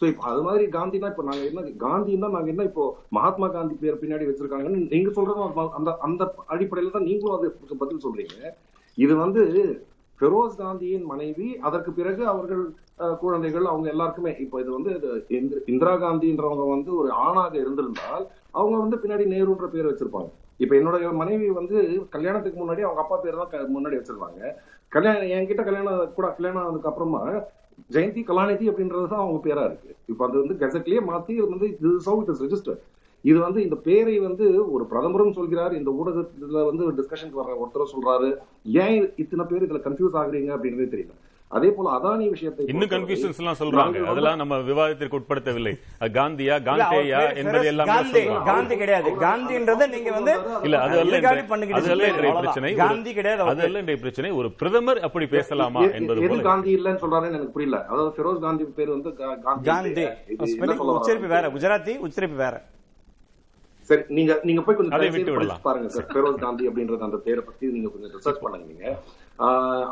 [0.00, 2.84] சோ இப்போ அது மாதிரி காந்தினா இப்ப நாங்க என்ன காந்தின்னா நாங்க என்ன இப்போ
[3.16, 5.46] மகாத்மா காந்தி பேர் பின்னாடி வச்சிருக்காங்கன்னு நீங்க சொல்றதும்
[5.78, 6.22] அந்த- அந்த
[6.54, 7.48] அடிப்படையில தான் நீங்களும் அது
[7.82, 8.36] பதில் சொல்றீங்க.
[8.98, 9.42] இது வந்து
[10.20, 12.62] பெரோஸ் காந்தியின் மனைவி அதற்கு பிறகு அவர்கள்
[13.22, 14.90] குழந்தைகள் அவங்க எல்லாருக்குமே இப்போ இது வந்து
[15.38, 18.24] இது இந்திரா காந்தின்றவங்க வந்து ஒரு ஆணாக இருந்திருந்தால்
[18.58, 20.30] அவங்க வந்து பின்னாடி நேருன்ற பேர் வச்சிருப்பாங்க.
[20.64, 21.76] இப்ப என்னோட மனைவி வந்து
[22.14, 24.52] கல்யாணத்துக்கு முன்னாடி அவங்க அப்பா பேர் தான் முன்னாடி வச்சிருந்தாங்க
[24.92, 27.22] கல்யாணம் என்கிட்ட கல்யாணம் கூட கல்யாணம் ஆனதுக்கு அப்புறமா
[27.94, 29.90] ஜெயந்தி கலாநிதி அப்படின்றது தான் அவங்க பேரா இருக்கு.
[30.12, 32.80] இப்ப அது வந்து கெசட்லயே மாத்தி வந்து இது சவு இட் இஸ் ரெஜிஸ்டர்
[33.22, 38.36] இது வந்து இந்த பேரை வந்து ஒரு பிரதமரும் சொல்கிறார் இந்த ஊடகத்துல வந்து டிஸ்கஷனுக்கு வர்ற ஒருத்தர் சொல்றாரு.
[38.64, 41.10] ஏன் இத்தனை பேர் இதுல கன்ஃபியூஸ் ஆகுறீங்க அப்படின்றதே தெரியல.
[41.48, 44.04] அதே போல அதானி விஷயத்தை இன்னும் கன்ஃபியூஷன்ஸ் எல்லாம் சொல்றாங்க.
[44.04, 45.78] அதெல்லாம் நம்ம விவாதத்திற்கு உட்படுத்தவில்லை.
[46.00, 47.86] காந்தியா காந்தேயா என்பது எல்லாம்
[48.44, 49.10] காந்தி கிடையாது.
[49.10, 51.16] காந்தின்றத நீங்க வந்து இல்ல அது அல்ல
[51.70, 52.08] அது அல்ல.
[52.08, 52.40] இன்றைய.
[52.40, 52.72] பிரச்சனை.
[52.72, 54.30] ஒரு- காந்தி கிடையாது அது அல்ல இன்றைய பிரச்சனை.
[54.30, 56.42] ஒரு பிரதமர் அப்படி பேசலாமா என்பது எது போல.
[56.42, 57.86] காந்தி இல்லைன்னு சொல்றாருன்னு எனக்கு புரியல.
[57.86, 59.70] அதாவது ஃபெரோஸ் காந்தி பேர் வந்து காந்தி?
[60.76, 61.48] உச்சரிப்பு வேற.
[61.48, 62.62] குஜராத்தி உச்சரிப்பு வேற.
[63.88, 64.94] சரி நீங்க நீங்க போய் கொஞ்சம்.
[65.62, 66.06] பாருங்க சார்.
[66.12, 68.86] ஃபெரோஸ் காந்தி அப்படின்றது அந்த பேரை பத்தி நீங்க கொஞ்சம் ரிசர்ச் பண்ணுங்க நீங்க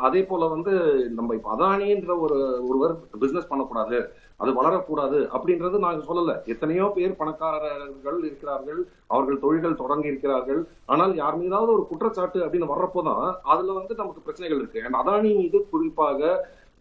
[0.07, 0.71] அதே போல வந்து
[1.15, 2.37] நம்ம இப்ப அதானின்ற ஒரு
[2.67, 3.97] ஒருவர் பிசினஸ் பண்ணக்கூடாது
[4.37, 6.33] அது வளரக்கூடாது அப்படின்றது நாங்க சொல்லல.
[6.45, 10.59] எத்தனையோ பேர் பணக்காரர்கள் இருக்கிறார்கள் அவர்கள் தொழில்கள் தொடங்கி இருக்கிறார்கள்.
[10.85, 14.83] ஆனால் யார் மீதாவது ஒரு குற்றச்சாட்டு அப்படின்னு வர்றப்போதான் அதுல வந்து நமக்கு பிரச்சனைகள் இருக்கு.
[14.85, 16.21] அண்ட் அதானி மீது குறிப்பாக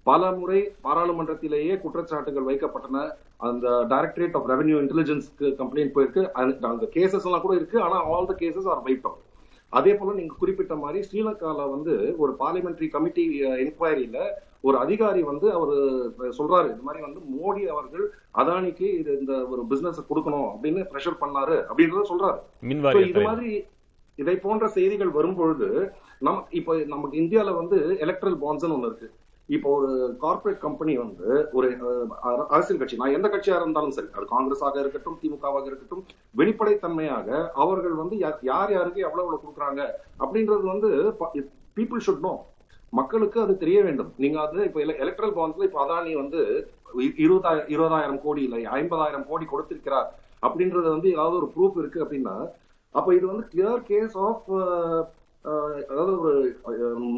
[0.07, 3.13] பல முறை பாராளுமன்றத்திலேயே குற்றச்சாட்டுகள் வைக்கப்பட்டன.
[3.37, 6.31] அந்த டைரக்டரேட் ஆஃப் ரெவென்யூ இன்டெலிஜென்ஸ்க்கு கம்ப்ளைண்ட் போயிருக்கு.
[6.31, 7.81] அந்த- கேசஸ் எல்லாம் கூட இருக்கு.
[7.81, 9.19] ஆனா all the cases are wipe out
[9.69, 14.19] அதே போல நீங்க குறிப்பிட்ட மாதிரி ஸ்ரீலங்கால வந்து ஒரு பார்லிமெண்டரி கமிட்டி என்கொயரியில
[14.61, 15.69] ஒரு அதிகாரி வந்து அவர்
[16.21, 16.65] சொல்றாரு.
[16.65, 22.03] இந்த மாதிரி வந்து மோடி அவர்கள் அதானிக்கு இது இந்த ஒரு பிசினஸ் கொடுக்கணும் அப்படின்னு ப்ரெஷர் பண்ணாரு அப்படின்றத
[22.09, 22.39] சொல்றாரு.
[23.09, 23.65] இது மாதிரி
[24.15, 29.11] இதை போன்ற செய்திகள் வரும்பொழுது நம்ம இப்ப நமக்கு இந்தியால வந்து எலக்ட்ரல் பாண்ட்ஸ் ஒண்ணு இருக்கு.
[29.49, 31.67] இப்போ ஒரு கார்ப்பரேட் கம்பெனி வந்து ஒரு
[32.51, 36.03] அரசியல் கட்சி நான் எந்த கட்சியா இருந்தாலும் சரி அது காங்கிரஸாக இருக்கட்டும் திமுகவாக இருக்கட்டும்
[36.35, 37.29] வெளிப்படைத்தன்மையாக
[37.63, 39.83] அவர்கள் வந்து யா- யார் யாருக்கு எவ்வளவு எவ்வளவு கொடுக்குறாங்க
[40.21, 40.91] அப்படின்றது வந்து
[41.77, 42.35] பீப்புள் ஷுட் நோ
[42.93, 44.11] மக்களுக்கு அது தெரிய வேண்டும்.
[44.17, 46.41] நீங்க அது இப்ப எலக்ட்ரல் பாண்ட்ஸ்ல இப்ப அதானி வந்து
[47.21, 50.09] இருபதாயிரம் இருபதாயிரம் கோடி இல்லை ஐம்பதாயிரம் கோடி கொடுத்திருக்கிறார்
[50.43, 52.37] அப்படின்றது வந்து ஏதாவது ஒரு ப்ரூஃப் இருக்கு அப்படின்னா
[52.95, 54.47] அப்ப இது வந்து கிளியர் கேஸ் ஆஃப்
[55.89, 56.35] அதாவது ஒரு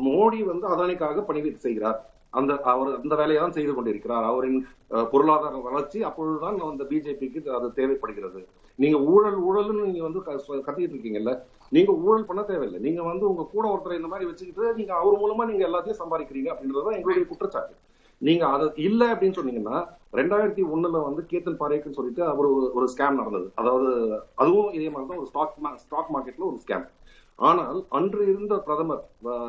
[0.07, 1.99] மோடி வந்து அதானிக்காக பணி செய்கிறார்.
[2.39, 4.25] அந்த அவர் அந்த வேலையை தான் செய்து கொண்டிருக்கிறார்.
[4.25, 4.67] அவரின்
[5.11, 8.47] பொருளாதார வளர்ச்சி அப்பொழுதுதான் அந்த பிஜேபிக்கு அது தேவைப்படுகிறது.
[8.75, 11.41] நீங்க ஊழல் ஊழல்னு நீங்க வந்து க- கத்திட்டு இருக்கீங்கல்ல?
[11.71, 12.81] நீங்க ஊழல் பண்ண தேவையில்லை.
[12.81, 16.97] நீங்க வந்து உங்க கூட ஒருத்தரை இந்த மாதிரி வச்சுக்கிட்டு நீங்க அவர் மூலமா நீங்க எல்லாத்தையும் சம்பாதிக்கிறீங்க அப்படின்றதுதான்
[16.97, 17.75] எங்களுடைய குற்றச்சாட்டு.
[18.19, 23.15] நீங்க அது இல்ல அப்படின்னு சொன்னீங்கன்னா ரெண்டாயிரத்தி ஒண்ணுல வந்து கேத்தல் பாரேக்குன்னு சொல்லிட்டு அவர் ஒரு- ஒரு ஸ்கேம்
[23.15, 23.53] நடந்தது.
[23.55, 26.89] அதாவது அதுவும் இதே மாதிரி தான் ஒரு ஸ்டாக் ஸ்டாக் மார்க்கெட்ல ஒரு ஸ்கேம்
[27.37, 29.05] ஆனால் அன்று இருந்த பிரதமர்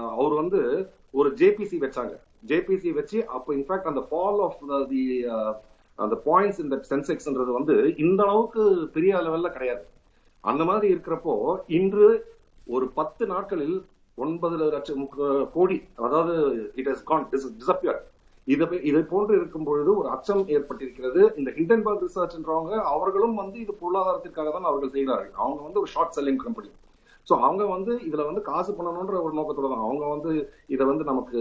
[0.09, 2.19] அவர் வந்து ஒரு ஜேபிசி வச்சாங்க.
[2.43, 4.59] ஜேபிசி வச்சு அப்போ இன்ஃபேக்ட் அந்த ஃபால் ஆஃப்
[4.91, 5.03] தி
[5.99, 8.63] அந்த பாயிண்ட்ஸ் இந்த சென்செக்ஸ்ன்றது வந்து இந்த அளவுக்கு
[8.95, 9.83] பெரிய லெவல்ல கிடையாது.
[10.43, 11.33] அந்த மாதிரி இருக்கிறப்போ
[11.77, 12.09] இன்று
[12.75, 13.77] ஒரு பத்து நாட்களில்
[14.17, 15.03] ஒன்பது லட்சம்
[15.55, 16.35] கோடி அதாவது
[16.79, 17.99] இட் ஹஸ் கான் டிசப்பியர்
[18.47, 21.21] இதை இதை போன்று இருக்கும் பொழுது ஒரு அச்சம் ஏற்பட்டிருக்கிறது.
[21.39, 26.41] இந்த ஹிண்டன்பர்க் ரிசர்ச்ன்றவங்க அவர்களும் வந்து இது பொருளாதாரத்திற்காக தான் அவர்கள் செய்கிறார்கள் அவங்க வந்து ஒரு ஷார்ட் செல்லிங்
[26.45, 26.69] கம்பெனி
[27.29, 30.31] சோ அவங்க வந்து இதுல வந்து காசு பண்ணணும்ன்ற ஒரு நோக்கத்தோட தான் அவங்க வந்து
[30.73, 31.39] இதை வந்து நமக்கு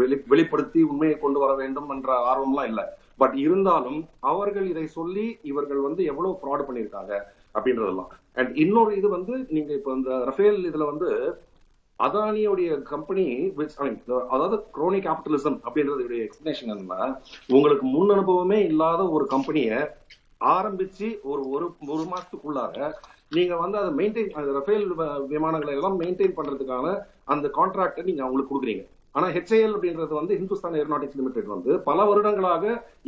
[0.00, 2.84] வெளி வெளிப்படுத்தி உண்மையை கொண்டு வர வேண்டும் என்ற ஆர்வம்லாம் இல்லை.
[3.22, 3.98] பட் இருந்தாலும்
[4.30, 7.12] அவர்கள் இதை சொல்லி இவர்கள் வந்து எவ்வளவு ஃப்ராட் பண்ணியிருக்காங்க
[7.56, 8.12] அப்படின்றதெல்லாம்.
[8.38, 11.08] அண்ட் இன்னொரு இது வந்து நீங்க இப்ப இந்த ரஃபேல் இதுல வந்து
[11.98, 13.24] அதானியோடைய கம்பெனி
[14.34, 17.02] அதாவது குரோனி கேபிட்டலிசம் அப்படின்றதுடைய எக்ஸ்பிளேஷன் என்னன்னா
[17.54, 19.78] உங்களுக்கு முன் அனுபவமே இல்லாத ஒரு கம்பெனியை
[20.54, 22.78] ஆரம்பிச்சு ஒரு ஒரு ஒரு மாசத்துக்குள்ளார
[23.32, 24.84] நீங்க வந்து அதை மெயின்டைன் ரஃபேல்
[25.32, 26.86] விமானங்களை எல்லாம் மெயின்டைன் பண்றதுக்கான
[27.34, 28.84] அந்த கான்ட்ராக்டை நீங்க அவங்களுக்கு கொடுக்குறீங்க.
[29.16, 32.64] ஆனா ஹெச்ஏஎல் அப்படின்றது வந்து ஹிந்துஸ்தான் ஏரோநாட்டிக்ஸ் லிமிடெட் வந்து பல வருடங்களாக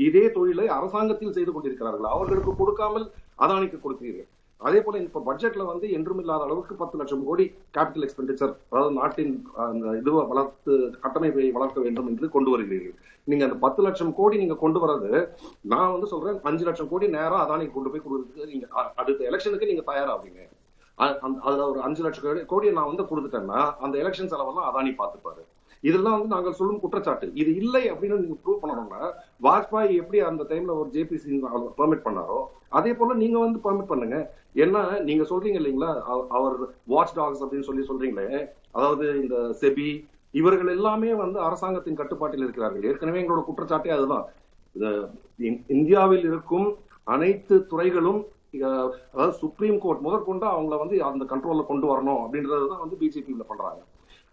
[0.07, 2.09] இதே தொழிலை அரசாங்கத்தில் செய்து கொண்டிருக்கிறார்கள்.
[2.15, 3.07] அவர்களுக்கு கொடுக்காமல்
[3.45, 4.29] அதானிக்கு கொடுக்கிறீர்கள்.
[4.61, 7.45] அதே போல இப்ப பட்ஜெட்ல வந்து என்றும் இல்லாத அளவுக்கு பத்து லட்சம் கோடி
[7.77, 12.97] கேபிட்டல் எக்ஸ்பெண்டிச்சர் அதாவது நாட்டின் அந்த இதுவை வளர்த்து கட்டமைப்பை வளர்க்க வேண்டும் என்று கொண்டு வருகிறீர்கள்.
[13.31, 15.11] நீங்க அந்த பத்து லட்சம் கோடி நீங்க கொண்டு வர்றது
[15.73, 18.67] நான் வந்து சொல்றேன் அஞ்சு லட்சம் கோடி நேரா அதானிக்கு கொண்டு போய் கொடுக்குறதுக்கு நீங்க
[19.01, 20.41] அடுத்த எலெக்ஷனுக்கு நீங்க தயாராவீங்க.
[21.47, 25.43] அதுல ஒரு அஞ்சு லட்சம் கோடி கோடியை நான் வந்து கொடுத்துட்டேன்னா அந்த எலெக்ஷன் செலவெல்லாம் அதானி பார்த்துப்பாரு.
[25.87, 27.27] இதெல்லாம் வந்து நாங்கள் சொல்லும் குற்றச்சாட்டு.
[27.35, 29.03] இது இல்லை அப்படின்னு நீங்க ப்ரூவ் பண்ணணும்னா
[29.43, 31.31] வாஜ்பாய் எப்படி அந்த டைம்ல ஒரு ஜேபிசி
[31.79, 34.17] பர்மிட் பண்ணாரோ அதே போல நீங்க வந்து பர்மிட் பண்ணுங்க.
[34.55, 41.15] ஏன்னா நீங்க சொல்றீங்க இல்லைங்களா அவர் வாட்ச் டாக்ஸ் அப்படின்னு சொல்லி சொல்றீங்களே அதாவது இந்த செபி இவர்கள் எல்லாமே
[41.15, 42.83] வந்து அரசாங்கத்தின் கட்டுப்பாட்டில் இருக்கிறார்கள்.
[42.83, 44.27] ஏற்கனவே எங்களோட குற்றச்சாட்டே அதுதான்.
[45.41, 48.25] இந்- இந்தியாவில் இருக்கும் அனைத்து துறைகளும்
[48.63, 53.81] அதாவது சுப்ரீம் கோர்ட் முதற்கொண்டு அவங்கள வந்து அந்த கண்ட்ரோல்ல கொண்டு வரணும் அப்படின்றது தான் வந்து பிஜேபியில பண்றாங்க.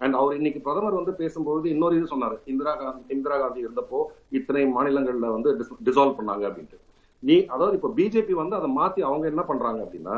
[0.02, 2.38] அண்ட் அவர் இன்னைக்கு பிரதமர் வந்து பேசும்போது இன்னொரு இது சொன்னாரு.
[2.52, 4.00] இந்திரா காந்தி இந்திரா காந்தி இருந்தப்போ
[4.38, 5.52] இத்தனை மாநிலங்கள்ல வந்து
[5.88, 6.80] டிசால்வ் பண்ணாங்க அப்படின்ட்டு.
[7.24, 10.16] நீ அதாவது இப்ப பிஜேபி வந்து அதை மாத்தி அவங்க என்ன பண்றாங்க அப்படின்னா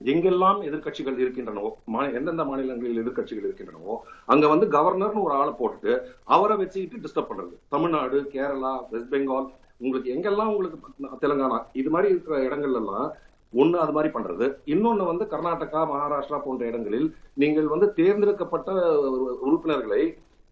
[0.00, 1.70] எங்கெல்லாம் எதிர்க்கட்சிகள் இருக்கின்றனவோ
[2.18, 3.94] எந்தெந்த மாநிலங்களில் எதிர்க்கட்சிகள் இருக்கின்றனவோ
[4.32, 5.92] அங்க வந்து கவர்னர்னு ஒரு ஆளை போட்டுட்டு
[6.34, 7.54] அவரை வச்சுக்கிட்டு டிஸ்டர்ப் பண்றது.
[7.74, 9.48] தமிழ்நாடு கேரளா வெஸ்ட் பெங்கால்
[9.84, 10.78] உங்களுக்கு எங்கெல்லாம் உங்களுக்கு
[11.24, 13.08] தெலுங்கானா இது மாதிரி இருக்கிற இடங்கள்ல எல்லாம்
[13.52, 14.46] ஒன்னு அது மாதிரி பண்றது.
[14.66, 18.70] இன்னொன்னு வந்து கர்நாடகா மகாராஷ்டிரா போன்ற இடங்களில் நீங்கள் வந்து தேர்ந்தெடுக்கப்பட்ட
[19.46, 20.02] உறுப்பினர்களை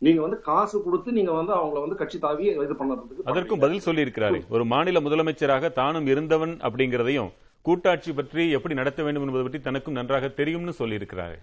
[0.02, 4.04] நீங்க வந்து காசு கொடுத்து நீங்க வந்து அவங்கள வந்து கட்சி தாவி இது பண்ணறதுக்கு அதற்கும் பதில் சொல்லி
[4.06, 7.30] இருக்கிறாரு ஒரு மாநில முதலமைச்சராக தானும் இருந்தவன் அப்படிங்கிறதையும்
[7.64, 11.36] கூட்டாட்சி பற்றி எப்படி நடத்த வேண்டும் என்பது பற்றி தனக்கும் நன்றாக தெரியும்னு சொல்லி இருக்கிறாரு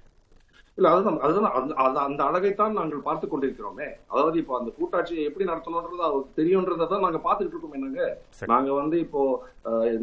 [0.77, 1.51] இல்ல அதுதான் அதுதான்
[1.88, 3.88] அந்த- அந்த- அழகைத்தான் நாங்கள் பார்த்து கொண்டிருக்கிறோமே.
[4.07, 8.01] அதாவது இப்போ அந்த கூட்டாட்சியை எப்படி நடத்தணும்ன்றது அவருக்கு தெரியும்ன்றதை தான் நாங்க பார்த்துட்டு இருக்கோம் என்னங்க.
[8.45, 9.21] நாங்க வந்து இப்போ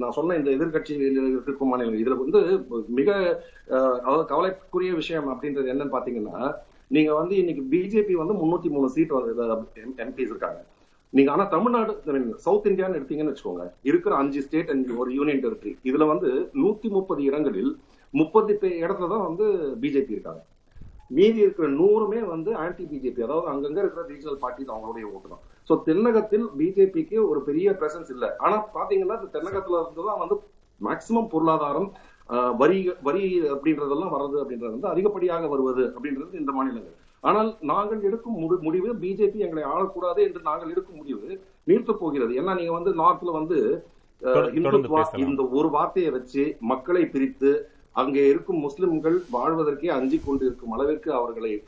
[0.03, 0.95] நான் சொன்ன இந்த எதிர்க்கட்சி
[1.47, 2.41] இருக்கும் மாநிலங்கள் இதுல வந்து
[2.99, 3.11] மிக
[3.69, 6.55] அதாவது கவலைக்குரிய விஷயம் அப்படின்றது என்னன்னு பாத்தீங்கன்னா
[6.87, 9.13] நீங்க வந்து இன்னைக்கு பிஜேபி வந்து முன்னூத்தி மூணு சீட்
[10.07, 10.61] எம்பிஸ் இருக்காங்க
[11.11, 11.93] நீங்க ஆனா தமிழ்நாடு
[12.47, 13.65] சவுத் இந்தியான்னு எடுத்தீங்கன்னு வச்சுக்கோங்க.
[13.83, 15.73] இருக்கிற அஞ்சு ஸ்டேட் அஞ்சு ஒரு யூனியன் டெரிட்டரி.
[15.85, 17.73] இதுல வந்து நூத்தி முப்பது இடங்களில்
[18.11, 19.47] முப்பது இடத்துல தான் வந்து
[19.81, 20.41] பிஜேபி இருக்காங்க.
[21.11, 25.43] மீதி இருக்கிற நூறுமே வந்து ஆன்டி பிஜேபி அதாவது அங்கங்க இருக்கிற ரீஜனல் பார்ட்டிஸ் அவங்களுடைய ஓட்டு தான்.
[25.69, 28.37] சோ தென்னகத்தில் பிஜேபிக்கு ஒரு பெரிய பிரசன்ஸ் இல்ல.
[28.39, 30.37] ஆனா பாத்தீங்கன்னா தென்னகத்துல இருந்து தான் வந்து
[30.81, 31.89] மேக்சிமம் பொருளாதாரம்
[32.57, 36.97] வரி வரி அப்படின்றதெல்லாம் வர்றது அப்படின்றது வந்து அதிகப்படியாக வருவது அப்படின்றது இந்த மாநிலங்கள்.
[37.25, 42.35] ஆனால் நாங்கள் எடுக்கும் முடி- முடிவு பிஜேபி எங்களை ஆளக்கூடாது என்று நாங்கள் எடுக்கும் முடிவு நீர்த்து போகிறது.
[42.35, 43.59] ஏன்னா நீங்க வந்து நார்த்ல வந்து.
[45.25, 47.51] இந்த ஒரு வார்த்தையை வச்சு மக்களை பிரித்து
[47.93, 51.63] அங்கே இருக்கும் முஸ்லிம்கள் வாழ்வதற்கே அஞ்சு கொண்டு இருக்கும் அளவிற்கு அவர்களை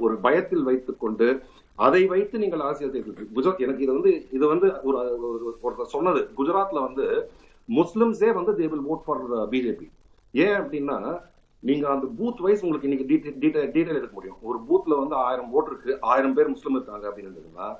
[0.00, 1.40] ஒரு பயத்தில் வைத்துக் கொண்டு
[1.74, 6.28] அதை வைத்து நீங்கள் அரசியல் குஜராத் எனக்கு இது வந்து இது வந்து ஒரு ஒரு- ஒருத்தர் சொன்னது.
[6.36, 7.30] குஜராத்ல வந்து
[7.68, 9.90] முஸ்லிம்ஸே வந்து they will vote for BJP
[10.32, 11.20] ஏன் அப்படின்னா
[11.60, 14.36] நீங்க அந்த பூத் வைஸ் உங்களுக்கு இன்னைக்கு டீடைல் எடுக்க முடியும்.
[14.42, 17.76] ஒரு பூத்ல வந்து ஆயிரம் ஓட்டு இருக்கு ஆயிரம் பேர் முஸ்லிம் இருக்காங்க அப்படின்னு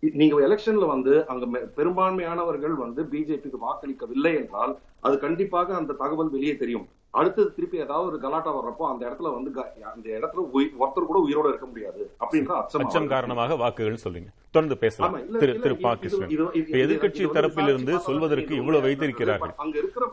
[0.00, 6.88] நீங்க எலெக்ஷன்ல வந்து அங்க பெரும்பான்மையானவர்கள் வந்து பிஜேபிக்கு வாக்களிக்கவில்லை என்றால் அது கண்டிப்பாக அந்த தகவல் வெளியே தெரியும்.
[7.14, 9.50] அடுத்தது திருப்பி ஏதாவது ஒரு கலாட்டா வர்றப்போ அந்த இடத்துல வந்து
[9.92, 10.40] அந்த இடத்துல
[10.80, 13.08] ஒருத்தர் கூட உயிரோட இருக்க முடியாது அப்படின்ற அச்சம்.
[13.14, 14.30] காரணமாக வாக்குகள் சொல்றீங்க.
[14.54, 15.14] தொடர்ந்து பேசலாம்.
[15.40, 19.54] திரு திரு பா வந்து தரப்பிலிருந்து சொல்வதற்கு இவ்வளவு வைத்திருக்கிறார்கள்.
[19.64, 20.04] அங்க இருக்கிற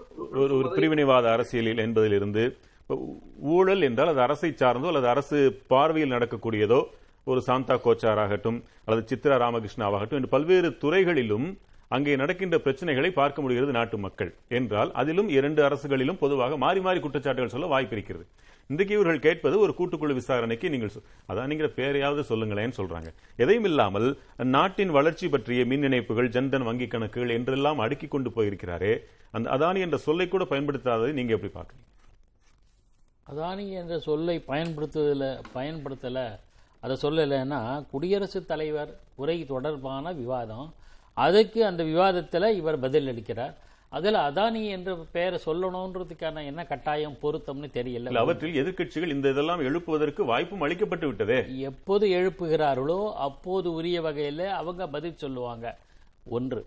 [0.43, 2.45] ஒரு ஒரு பிரிவினைவாத அரசியலில் என்பதிலிருந்து
[3.55, 5.38] ஊழல் என்றால் அது அரசை சார்ந்தோ அல்லது அரசு
[5.73, 6.79] பார்வையில் நடக்கக்கூடியதோ
[7.27, 11.47] ஒரு சாந்தா கோச்சார் ஆகட்டும் அல்லது சித்ரா ராமகிருஷ்ணாவாகட்டும் என்று பல்வேறு துறைகளிலும்
[11.88, 14.36] அங்கே நடக்கின்ற பிரச்சனைகளை பார்க்க முடிகிறது நாட்டு மக்கள்.
[14.50, 18.26] என்றால் அதிலும் இரண்டு அரசுகளிலும் பொதுவாக மாறி மாறி குற்றச்சாட்டுகள் சொல்ல வாய்ப்பு இருக்கிறது.
[18.67, 23.13] இன்றைக்கு இவர்கள் கேட்பது ஒரு கூட்டுக்குழு விசாரணைக்கு நீங்கள் சொ- அதான் நீங்க பேரையாவது சொல்லுங்களேன்னு சொல்றாங்க.
[23.38, 28.98] எதையும் இல்லாமல் நாட்டின் வளர்ச்சி பற்றிய மின் இணைப்புகள் ஜன்தன் வங்கி கணக்குகள் என்றெல்லாம் அடுக்கிக் கொண்டு போயிருக்கிறாரே
[29.32, 31.84] அந்த அதானி என்ற சொல்லை கூட பயன்படுத்தாததை நீங்க எப்படி பார்க்குறீங்க?
[33.32, 36.39] அதானி என்ற சொல்லை பயன்படுத்துவதில் பயன்படுத்தலை
[36.80, 40.74] அதை சொல்லலைன்னா குடியரசுத் தலைவர் உரை தொடர்பான விவாதம்
[41.23, 43.54] அதுக்கு அந்த விவாதத்தில் இவர் பதில் அளிக்கிறார்.
[43.97, 48.13] அதில் அதானி என்ற பெயரை சொல்லணுன்றதுக்கான என்ன கட்டாயம் பொருத்தம்னு தெரியல.
[48.23, 51.38] அவற்றில் எதிர்க்கட்சிகள் இந்த இதெல்லாம் எழுப்புவதற்கு வாய்ப்பும் அளிக்கப்பட்டு விட்டதே.
[51.69, 55.78] எப்போது எழுப்புகிறார்களோ அப்போது உரிய வகையில் அவங்க பதில் சொல்லுவாங்க.
[56.38, 56.62] ஒன்று.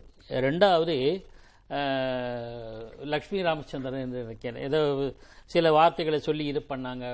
[0.47, 0.97] ரெண்டாவது
[3.13, 4.81] லக்ஷ்மி ராமச்சந்திரன் என்று நினைக்கிறேன் ஏதோ
[5.55, 7.07] சில வார்த்தைகளை சொல்லி இது பண்ணாங்க.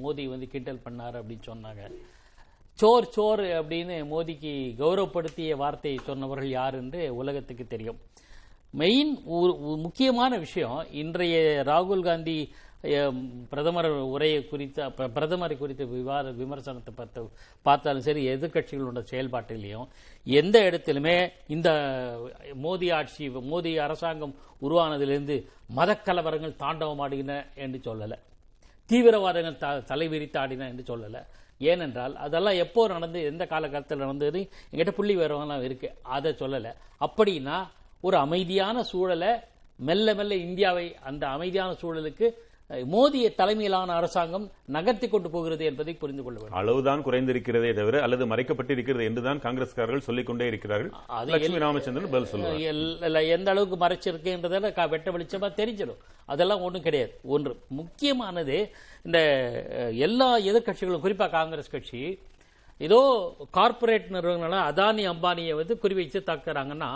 [0.00, 1.84] மோடி வந்து கிண்டல் பண்ணார் அப்படின்னு சொன்னாங்க.
[2.80, 7.98] சோர் சோர் அப்படின்னு மோடிக்கு கௌரவப்படுத்திய வார்த்தையை சொன்னவர்கள் யார் என்று உலகத்துக்கு தெரியும்.
[8.80, 9.12] மெயின்
[9.84, 11.36] முக்கியமான விஷயம் இன்றைய
[11.70, 12.36] ராகுல் காந்தி
[13.52, 17.22] பிரதமர் உரையை குறித்த பிரதமரை குறித்த விவாத விமர்சனத்தை பார்த்து
[17.66, 19.88] பார்த்தாலும் சரி எதிர்கட்சிகளோட செயல்பாட்டிலையும்
[20.26, 21.16] எந்த இடத்திலுமே
[21.56, 21.70] இந்த
[22.66, 24.36] மோடி ஆட்சி மோடி அரசாங்கம்
[24.66, 25.38] உருவானதிலிருந்து
[25.80, 28.18] மதக்கலவரங்கள் தாண்டவமாடுகின என்று சொல்லலை.
[28.90, 31.22] தீவிரவாதங்கள் த தலைவிரித்தாடின என்று சொல்லலை.
[31.58, 36.72] ஏனென்றால் அதெல்லாம் எப்போ நடந்து எந்த காலகட்டத்தில் நடந்தது எங்கிட்ட புள்ளி விவரம்லாம் இருக்குது அதை சொல்லலை.
[37.06, 37.56] அப்படின்னா
[38.00, 39.32] ஒரு அமைதியான சூழலை
[39.76, 42.26] மெல்ல மெல்ல இந்தியாவை அந்த அமைதியான சூழலுக்கு
[42.94, 44.44] மோடிய தலைமையிலான அரசாங்கம்
[44.76, 46.58] நகர்த்தி கொண்டு போகிறது என்பதை புரிந்து கொள்ள வேண்டும்.
[46.60, 50.90] அளவுதான் குறைந்திருக்கிறதே தவிர அல்லது மறைக்கப்பட்டிருக்கிறது என்றுதான் காங்கிரஸ்காரர்கள் சொல்லிக் கொண்டே இருக்கிறார்கள்.
[51.32, 53.24] லட்சுமி ராமச்சந்திரன் பதில் சொல்லுவார்.
[53.36, 56.02] எந்த அளவுக்கு மறைச்சிருக்குன்றதால வெட்ட வெளிச்சமா தெரிஞ்சிடும்.
[56.34, 57.14] அதெல்லாம் ஒன்றும் கிடையாது.
[57.36, 58.58] ஒன்று முக்கியமானது
[59.06, 59.18] இந்த
[60.08, 62.02] எல்லா எதிர்க்கட்சிகளும் குறிப்பா காங்கிரஸ் கட்சி
[62.88, 63.00] ஏதோ
[63.58, 66.90] கார்ப்பரேட் நிறுவனங்களாம் அதானி அம்பானியை வந்து குறிவைச்சு தாக்குறாங்கன்னா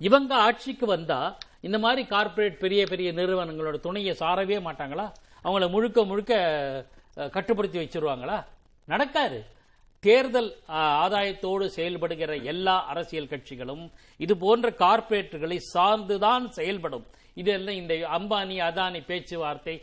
[0.00, 1.20] இவங்க ஆட்சிக்கு வந்தா
[1.66, 5.06] இந்த மாதிரி கார்ப்பரேட் பெரிய பெரிய நிறுவனங்களோட துணையை சாரவே மாட்டாங்களா?
[5.44, 6.32] அவங்கள முழுக்க முழுக்க
[7.36, 8.38] கட்டுப்படுத்தி வச்சிருவாங்களா?
[8.92, 9.38] நடக்காது.
[10.06, 10.50] தேர்தல்
[11.04, 13.84] ஆதாயத்தோடு செயல்படுகிற எல்லா அரசியல் கட்சிகளும்
[14.24, 17.06] இது போன்ற கார்ப்பரேட்டுகளை சார்ந்துதான் செயல்படும்.
[17.42, 19.74] இதெல்லாம் இந்த அம்பானி அதானி பேச்சுவார்த்தை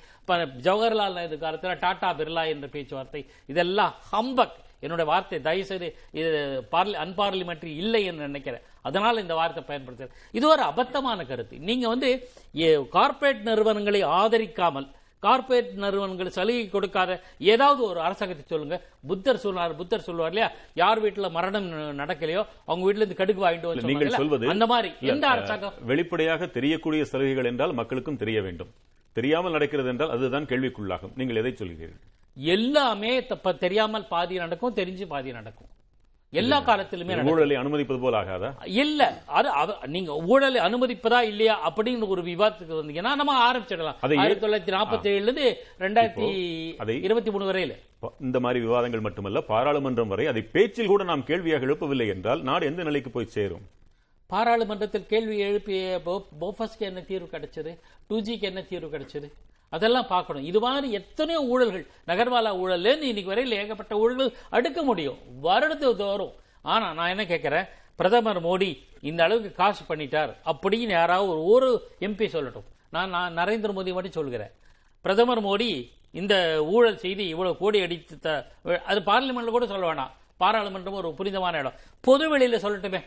[0.67, 4.56] ஜவஹர்லால் நேரு காலத்தில் டாடா பிர்லா என்ற பேச்சுவார்த்தை இதெல்லாம் ஹம்பக்.
[4.86, 5.89] என்னோட வார்த்தை தயவுசெய்து
[6.22, 6.32] இது
[6.74, 8.65] பார்லி அன்பார்லிமெண்ட்ரி இல்லை என்று நினைக்கிறேன்.
[8.88, 11.63] அதனால இந்த வார்த்தை பயன்படுத்துறேன் இது ஒரு அபத்தமான கருத்து.
[11.69, 12.10] நீங்க வந்து
[12.98, 14.89] கார்ப்பரேட் நிறுவனங்களை ஆதரிக்காமல்
[15.24, 17.12] கார்ப்பரேட் நிறுவனங்கள் சலுகை கொடுக்காத
[17.52, 18.78] ஏதாவது ஒரு அரசாங்கத்தை சொல்லுங்க.
[19.10, 20.50] புத்தர் சொன்னார் புத்தர் சொல்லுவார் இல்லையா?
[20.82, 21.69] யார் வீட்டுல மரணம்
[22.02, 24.17] நடக்கலையோ அவங்க வீட்டுல இருந்து கடுகு வாங்கிட்டு நீங்கள்?
[24.22, 28.74] சொல்வது அந்த மாதிரி எந்த அரசாங்கம் வெளிப்படையாக தெரியக்கூடிய சலுகைகள் என்றால் மக்களுக்கும் தெரிய வேண்டும்.
[29.17, 31.15] தெரியாமல் நடக்கிறது என்றால் அதுதான் கேள்விக்குள்ளாகும்.
[31.19, 32.02] நீங்கள் எதை சொல்கிறீர்கள்?
[32.58, 33.13] எல்லாமே
[33.63, 35.71] தெரியாமல் பாதி நடக்கும் தெரிஞ்சு பாதி நடக்கும்.
[36.41, 38.49] எல்லா காலத்திலுமே ஊழலை அனுமதிப்பது போல் ஆகாதா?
[38.84, 39.02] இல்ல
[39.39, 39.49] அது
[39.95, 43.99] நீங்க ஊழலை அனுமதிப்பதா இல்லையா அப்படின்னு ஒரு விவாதத்துக்கு வந்தீங்கன்னா நம்ம ஆரம்பிச்சிடலாம்.
[44.23, 45.45] ஆயிரத்தி தொள்ளாயிரத்தி நாற்பத்தி ஏழுல இருந்து
[45.84, 47.76] ரெண்டாயிரத்தி இருபத்தி மூணு வரையில.
[48.28, 52.84] இந்த மாதிரி விவாதங்கள் மட்டுமல்ல பாராளுமன்றம் வரை அதை பேச்சில் கூட நாம் கேள்வியாக எழுப்பவில்லை என்றால் நாடு எந்த
[52.89, 53.65] நிலைக்கு போய் சேரும்?
[54.27, 57.79] பாராளுமன்றத்தில் கேள்வி எழுப்பிய போஃபஸ்க்கு என்ன தீர்வு கிடைச்சது?
[58.07, 59.31] டூ ஜிக்கு என்ன தீர்வு கிடைச்சது?
[59.69, 60.43] அதெல்லாம் பார்க்கணும்.
[60.43, 65.17] இது மாதிரி எத்தனையோ ஊழல்கள் நகர்வாலா ஊழல் இன்னைக்கு வரையில் ஏகப்பட்ட ஊழல்கள் அடுக்க முடியும்.
[65.43, 66.33] வருடத்துக்கு தோறும்.
[66.62, 67.65] ஆனா நான் என்ன கேட்கிறேன்?
[67.95, 72.67] பிரதமர் மோடி இந்த அளவுக்கு காசு பண்ணிட்டார் அப்படின்னு யாராவது ஒரு ஒரு எம்பி சொல்லட்டும்.
[72.89, 74.51] நான் நான் நரேந்திர மோடி மட்டும் சொல்கிறேன்.
[75.01, 78.45] பிரதமர் மோடி இந்த ஊழல் செய்து இவ்வளவு கோடி அடித்து
[78.86, 80.12] அது பார்லிமெண்ட்ல கூட சொல்ல வேணாம்.
[80.38, 81.77] பாராளுமன்றம் ஒரு புனிதமான இடம்.
[82.07, 83.01] பொதுவெளியில சொல்லட்டுமே.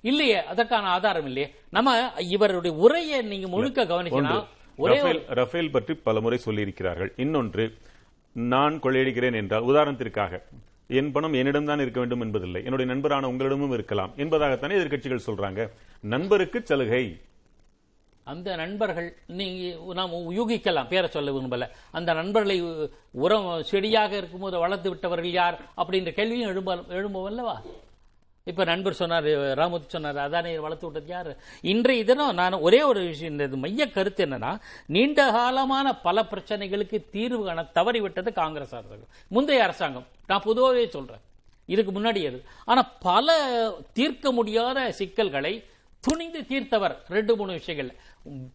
[0.00, 1.54] இல்லையே அதற்கான ஆதாரம் இல்லையே.
[1.70, 3.86] நம்ம இவருடைய உரையை நீங்க முழுக்க
[4.78, 7.12] ஒரு ரஃபேல் பற்றி பலமுறை சொல்லியிருக்கிறார்கள்.
[7.16, 7.74] இன்னொன்று
[8.32, 10.42] நான் கொள்ளையடிக்கிறேன் என்றால் உதாரணத்திற்காக
[10.88, 12.62] என் பணம் என்னிடம் தான் இருக்க வேண்டும் என்பதில்லை.
[12.64, 14.12] என்னுடைய நண்பரான உங்களிடமும் இருக்கலாம்.
[14.16, 15.70] என்பதாகத்தானே எதிர்க்கட்சிகள் சொல்றாங்க.
[16.00, 17.20] நண்பருக்கு சலுகை.
[18.24, 22.62] அந்த நண்பர்கள் நீங்க நாம் யூகிக்கலாம் பேரை சொல்ல விரும்பல அந்த நண்பர்களை
[23.10, 25.58] உரம் செடியாக இருக்கும்போது வளர்த்து விட்டவர்கள் யார்?
[25.76, 27.56] அப்படின்ற கேள்வியும் எழும்ப எழும்பவல்லவா
[28.48, 29.24] இப்ப நண்பர் சொன்னார்
[29.58, 31.36] ராமுத் சொன்னார் அதானே வளர்த்து விட்டது யார்?
[31.60, 37.44] இன்றைய தினம் நான் ஒரே ஒரு விஷயம் இந்த மைய கருத்து என்னன்னா நீண்ட காலமான பல பிரச்சனைகளுக்கு தீர்வு
[37.44, 39.08] காண தவறிவிட்டது காங்கிரஸ் அரசாங்கம்.
[39.28, 41.20] முந்தைய அரசாங்கம் நான் பொதுவாகவே சொல்றேன்.
[41.66, 42.44] இதுக்கு முன்னாடி அது.
[42.64, 43.28] ஆனா பல
[43.92, 45.64] தீர்க்க முடியாத சிக்கல்களை
[46.00, 47.96] துணிந்து தீர்த்தவர் ரெண்டு மூணு விஷயங்கள்.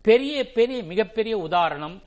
[0.02, 2.02] பெரிய பெரிய மிகப்பெரிய உதாரணம்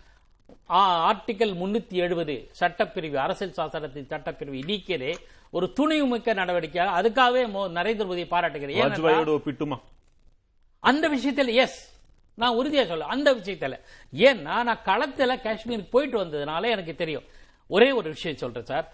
[0.71, 5.15] ஆ- ஆர்டிகல் முன்னூத்தி எழுபது சட்டப்பிரிவு அரசியல் சாசனத்தின் சட்டப்பிரிவு நீக்கியதே
[5.57, 7.43] ஒரு துணிவுமிக்க நடவடிக்கையாக அதுக்காகவே
[7.79, 8.95] நரேந்திர மோடியை பாராட்டுகிறேன்.
[9.35, 9.77] ஒப்பிட்டுமா?
[10.91, 11.79] அந்த விஷயத்தில் எஸ்
[12.41, 13.75] நான் உறுதியா சொல்ல அந்த விஷயத்துல.
[14.27, 17.27] ஏன்னா நான் களத்துல காஷ்மீருக்கு போயிட்டு வந்ததுனால எனக்கு தெரியும்.
[17.75, 18.87] ஒரே ஒரு விஷயம் சொல்றேன் சார்.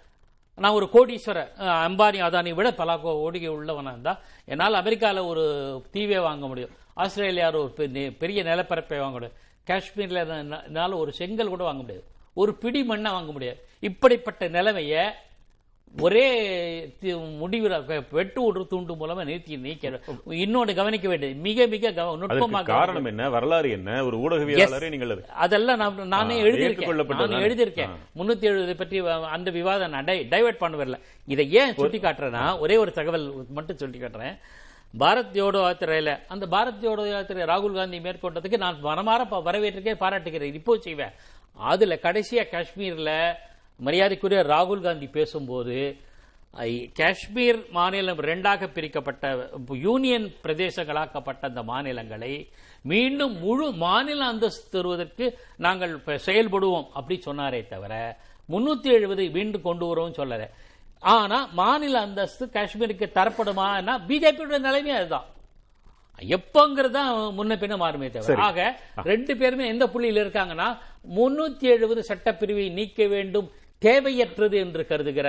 [0.57, 1.39] நான் ஒரு கோடீஸ்வர
[1.87, 4.13] அம்பானி அதானி விட பல கோடி உள்ளவனா இருந்தா
[4.45, 5.43] என்னால் அமெரிக்கால ஒரு
[5.93, 6.75] தீவே வாங்க முடியும்.
[6.93, 7.71] ஆஸ்திரேலியாவில் ஒரு
[8.21, 9.37] பெரிய நிலப்பரப்பை வாங்க முடியும்.
[9.69, 10.19] காஷ்மீர்ல
[10.67, 12.05] என்னால் ஒரு செங்கல் கூட வாங்க முடியாது.
[12.41, 13.59] ஒரு பிடி மண்ணை வாங்க முடியாது.
[13.89, 14.95] இப்படிப்பட்ட நிலைமைய
[15.99, 21.39] ஒரே முடிவுல வெட்டு ஒரு துண்டு மூலமா நிறுத்தி நீக்க இன்னொன்று கவனிக்க வேண்டியது.
[21.39, 23.29] மிக மிக நுட்பமாக காரணம் என்ன?
[23.29, 24.05] வரலாறு என்ன?
[24.05, 27.05] ஒரு ஊடகவியலாளரே நீங்கள் அது- அதெல்லாம் நான் நானே எழுதியிருக்கேன்?
[27.41, 27.89] எழுதியிருக்கேன்.
[28.17, 30.99] முன்னூத்தி எழுபது பற்றி அந்த விவாதம் நான் டைவர்ட் பண்ண வரல.
[31.27, 34.37] இதை ஏன் சுட்டி காட்டுறேன்னா ஒரே ஒரு தகவல் மட்டும் சுட்டி காட்டுறேன்
[34.99, 40.77] பாரத் ஜோடோ யாத்திரையில அந்த பாரத் ஜோடோ யாத்திரை ராகுல் காந்தி மேற்கொண்டதுக்கு நான் மனமாற வரவேற்றிருக்கேன் பாராட்டுகிறேன் இப்போ
[40.77, 41.11] செய்வேன்.
[41.53, 43.33] அதுல கடைசியா காஷ்மீர்ல
[43.85, 45.75] மரியாதைக்குரிய ராகுல் காந்தி பேசும்போது
[46.99, 49.25] காஷ்மீர் மாநிலம் இரண்டாக பிரிக்கப்பட்ட
[49.85, 52.33] யூனியன் பிரதேசங்களாக்கப்பட்ட அந்த மாநிலங்களை
[52.91, 55.25] மீண்டும் முழு மாநில அந்தஸ்து தருவதற்கு
[55.65, 55.93] நாங்கள்
[56.27, 57.93] செயல்படுவோம் அப்படி சொன்னாரே தவிர
[58.49, 60.45] முன்னூத்தி எழுபதை மீண்டும் கொண்டு வருவோம் சொல்லல.
[61.13, 65.27] ஆனா மாநில அந்தஸ்து காஷ்மீருக்கு தரப்படுமானா பிஜேபியோட நிலைமை அதுதான்.
[66.19, 68.35] எப்பங்கிறது தான் முன்ன பின்ன மாறுமே தவிர.
[68.47, 68.59] ஆக
[69.11, 70.67] ரெண்டு பேருமே எந்த புள்ளியில் இருக்காங்கன்னா
[71.17, 73.47] முன்னூத்தி எழுபது சட்டப்பிரிவை நீக்க வேண்டும்
[73.85, 75.27] தேவையற்றது என்று கருதுகிற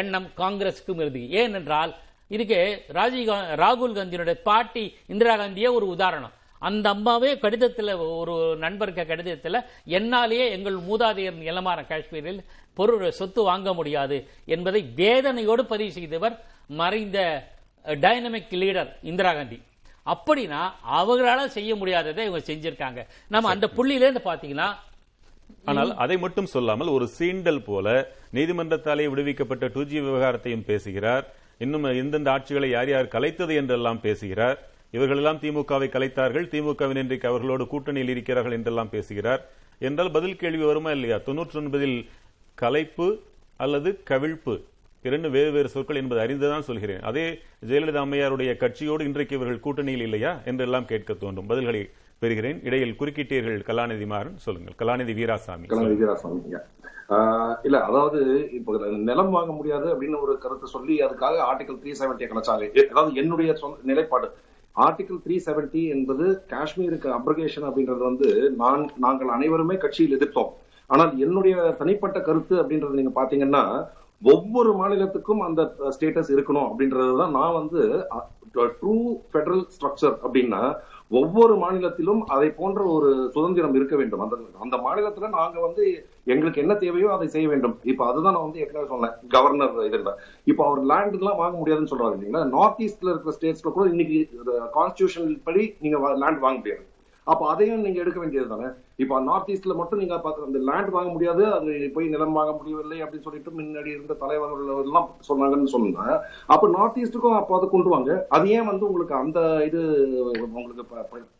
[0.00, 1.92] எண்ணம் காங்கிரஸுக்கும் இருக்கு ஏனென்றால்
[2.34, 2.60] இதுக்கு
[2.96, 3.30] ராஜீவ்
[3.62, 6.34] ராகுல் காந்தியினுடைய பாட்டி இந்திரா காந்தியே ஒரு உதாரணம்.
[6.62, 9.58] அந்த அம்மாவே கடிதத்தில் ஒரு நண்பருக்கு கடிதத்தில்
[9.98, 12.40] என்னாலேயே எங்கள் மூதாதையர் நிலமான காஷ்மீரில்
[12.78, 14.16] பொருள் சொத்து வாங்க முடியாது
[14.54, 16.34] என்பதை வேதனையோடு பதிவு செய்தவர்
[16.80, 17.18] மறைந்த
[18.04, 19.58] டைனமிக் லீடர் இந்திரா காந்தி.
[20.12, 20.60] அப்படின்னா
[20.98, 23.00] அவங்களால செய்ய முடியாததை இவங்க செஞ்சிருக்காங்க.
[23.28, 24.68] நம்ம அந்த புள்ளியிலேருந்து பாத்தீங்கன்னா
[25.64, 31.24] ஆனால் அதை மட்டும் சொல்லாமல் ஒரு சீண்டல் போல நீதிமன்றத்தாலே விடுவிக்கப்பட்ட டூ ஜி விவகாரத்தையும் பேசுகிறார்.
[31.58, 34.58] இன்னும் எந்தெந்த ஆட்சிகளை யார் யார் கலைத்தது என்றெல்லாம் பேசுகிறார்.
[34.90, 36.46] இவர்களெல்லாம் திமுகவை கலைத்தார்கள்.
[36.52, 39.42] திமுகவின் இன்றைக்கு அவர்களோடு கூட்டணியில் இருக்கிறார்கள் என்றெல்லாம் பேசுகிறார்.
[39.78, 41.16] என்றால் பதில் கேள்வி வருமா இல்லையா?
[41.26, 41.98] தொன்னூற்றி ஒன்பதில்
[42.58, 43.08] கலைப்பு
[43.56, 44.54] அல்லது கவிழ்ப்பு?
[45.02, 47.00] இரண்டு வேறு வேறு சொற்கள் என்பது அறிந்துதான் சொல்கிறேன்.
[47.00, 47.24] அதே
[47.68, 50.40] ஜெயலலிதா அம்மையாருடைய கட்சியோடு இன்றைக்கு இவர்கள் கூட்டணியில் இல்லையா?
[50.44, 51.48] என்றெல்லாம் கேட்க தோன்றும்.
[51.50, 51.82] பதில்களை
[52.22, 52.64] பெறுகிறேன்.
[52.64, 54.36] இடையில் குறுக்கிட்டீர்கள் கலாநிதி மாறன்.
[54.36, 54.74] சொல்லுங்கள்.
[54.78, 55.66] கலாநிதி வீராசாமி.
[55.68, 56.58] கலாநிதி வீராசாமி.
[57.62, 62.88] இல்ல அதாவது இப்போ நிலம் வாங்க முடியாது அப்படின்னு ஒரு கருத்தை சொல்லி அதுக்காக ஆர்டிகல் த்ரீ செவன்டியை எ-
[62.90, 64.30] அதாவது என்னுடைய நிலைப்பாடு.
[64.76, 70.50] ஆர்டிகல் த்ரீ செவன்டி என்பது காஷ்மீருக்கு அப்ரகேஷன் அப்படின்றது வந்து நான் நாங்கள் அனைவருமே கட்சியில் எதிர்த்தோம்.
[70.86, 73.88] ஆனால் என்னுடைய தனிப்பட்ட கருத்து அப்படின்றது நீங்க பாத்தீங்கன்னா
[74.22, 78.06] ஒவ்வொரு மாநிலத்துக்கும் அந்த ஸ்டேட்டஸ் இருக்கணும் அப்படின்றது தான் நான் வந்து
[78.54, 78.94] ட்ரூ
[79.32, 80.76] ஃபெடரல் ஸ்ட்ரக்சர் அப்படின்னா
[81.10, 84.22] ஒவ்வொரு மாநிலத்திலும் அதை போன்ற ஒரு சுதந்திரம் இருக்க வேண்டும்.
[84.24, 85.84] அந்த அந்த மாநிலத்துல நாங்க வந்து
[86.32, 87.76] எங்களுக்கு என்ன தேவையோ அதை செய்ய வேண்டும்.
[87.92, 89.14] இப்ப அதுதான் நான் வந்து ஏற்கனவே சொன்னேன்.
[89.34, 90.12] கவர்னர் இதுல
[90.44, 92.42] இப்ப அவர் லேண்ட் எல்லாம் வாங்க முடியாதுன்னு சொல்றாரு இல்லைங்களா?
[92.56, 94.18] நார்த் ஈஸ்ட்ல இருக்கிற ஸ்டேட்ஸ்ல கூட இன்னைக்கு
[94.78, 96.84] கான்ஸ்டியூஷன் படி நீங்க லேண்ட் வாங்க முடியாது.
[97.26, 98.68] அப்ப அதையும் நீங்க எடுக்க வேண்டியது தானே
[99.02, 102.96] இப்ப நார்த் ஈஸ்ட்ல மட்டும் நீங்க பார்த்து அந்த லேண்ட் வாங்க முடியாது அது போய் நிலம் வாங்க முடியவில்லை
[103.02, 106.06] அப்படின்னு சொல்லிட்டு முன்னாடி இருந்த தலைவர்கள் எல்லாம் சொன்னாங்கன்னு சொன்னா
[106.54, 108.10] அப்ப நார்த் ஈஸ்டுக்கும் அப்ப அதை கொண்டு வாங்க.
[108.36, 109.80] அது ஏன் வந்து உங்களுக்கு அந்த இது
[110.58, 110.84] உங்களுக்கு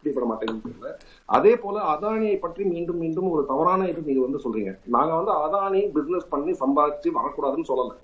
[0.03, 0.91] பிடிபட மாட்டேங்குது தெரியல.
[1.37, 4.75] அதே போல அதானியை பற்றி மீண்டும் மீண்டும் ஒரு தவறான இது நீங்க வந்து சொல்றீங்க.
[4.97, 7.97] நாங்க வந்து அதானி பிசினஸ் பண்ணி சம்பாதிச்சு வரக்கூடாதுன்னு சொல்லல.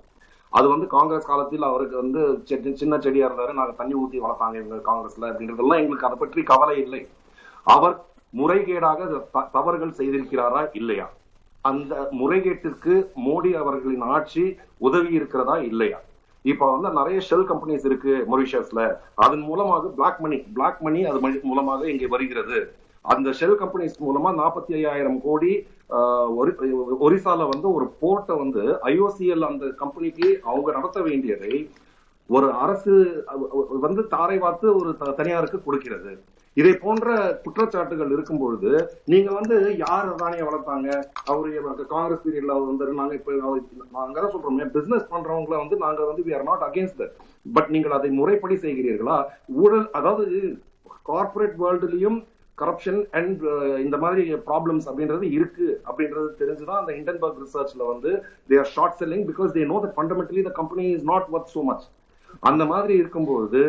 [0.52, 2.20] அது வந்து காங்கிரஸ் காலத்தில் அவருக்கு வந்து
[2.82, 3.54] சின்ன செடியா இருந்தாரு.
[3.60, 7.02] நாங்க தண்ணி ஊத்தி வளர்த்தாங்க இவங்க காங்கிரஸ்ல அப்படின்றதெல்லாம் எங்களுக்கு அதை பற்றி கவலை இல்லை.
[7.76, 7.96] அவர்
[8.36, 11.10] முறைகேடாக த- தவறுகள் செய்திருக்கிறாரா இல்லையா?
[11.60, 16.00] அந்த முறைகேட்டிற்கு மோடி அவர்களின் ஆட்சி உதவி இருக்கிறதா இல்லையா?
[16.42, 18.96] இப்ப வந்து நிறைய ஷெல் கம்பெனிஸ் இருக்கு மொரிஷியஸ்ல.
[19.14, 22.72] அதன் மூலமாக பிளாக் மணி பிளாக் மணி அது மூலமாக இங்கே வருகிறது.
[23.00, 29.66] அந்த ஷெல் கம்பெனிஸ் மூலமா நாற்பத்தி ஐயாயிரம் கோடி ஒரி- ஒரிசால வந்து ஒரு போர்ட்டை வந்து ஐஓசிஎல் அந்த
[29.66, 31.70] கம்பெனிக்கு அவங்க நடத்த வேண்டியதை
[32.26, 33.24] ஒரு அரசு
[33.68, 36.18] வந்து தாரை பார்த்து ஒரு த- தனியாருக்கு கொடுக்கிறது.
[36.56, 37.06] இதை போன்ற
[37.44, 38.70] குற்றச்சாட்டுகள் இருக்கும் பொழுது
[39.12, 40.88] நீங்க வந்து யார் அதானிய வளர்த்தாங்க?
[41.30, 41.48] அவரு
[41.94, 43.32] காங்கிரஸ் பீரியட்ல அவர் வந்து நாங்க இப்ப
[43.98, 47.02] நாங்க தான் சொல்றோமே பிசினஸ் பண்றவங்களை வந்து நாங்க வந்து we are not against
[47.46, 49.16] but நீங்கள் அதை முறைப்படி செய்கிறீர்களா?
[49.62, 50.26] ஊழல் அதாவது
[51.10, 52.20] கார்ப்பரேட் வேர்ல்டுலயும்
[52.58, 53.40] கரப்ஷன் அண்ட்
[53.84, 58.10] இந்த மாதிரி ப்ராப்ளம்ஸ் அப்படின்றது இருக்கு அப்படின்றது தெரிஞ்சுதான் அந்த இண்டன்பர்க் ரிசர்ச்ல வந்து
[58.50, 61.64] they are short selling because they know that fundamentally the company is not worth so
[61.64, 61.84] much
[62.42, 63.62] அந்த மாதிரி இருக்கும்போது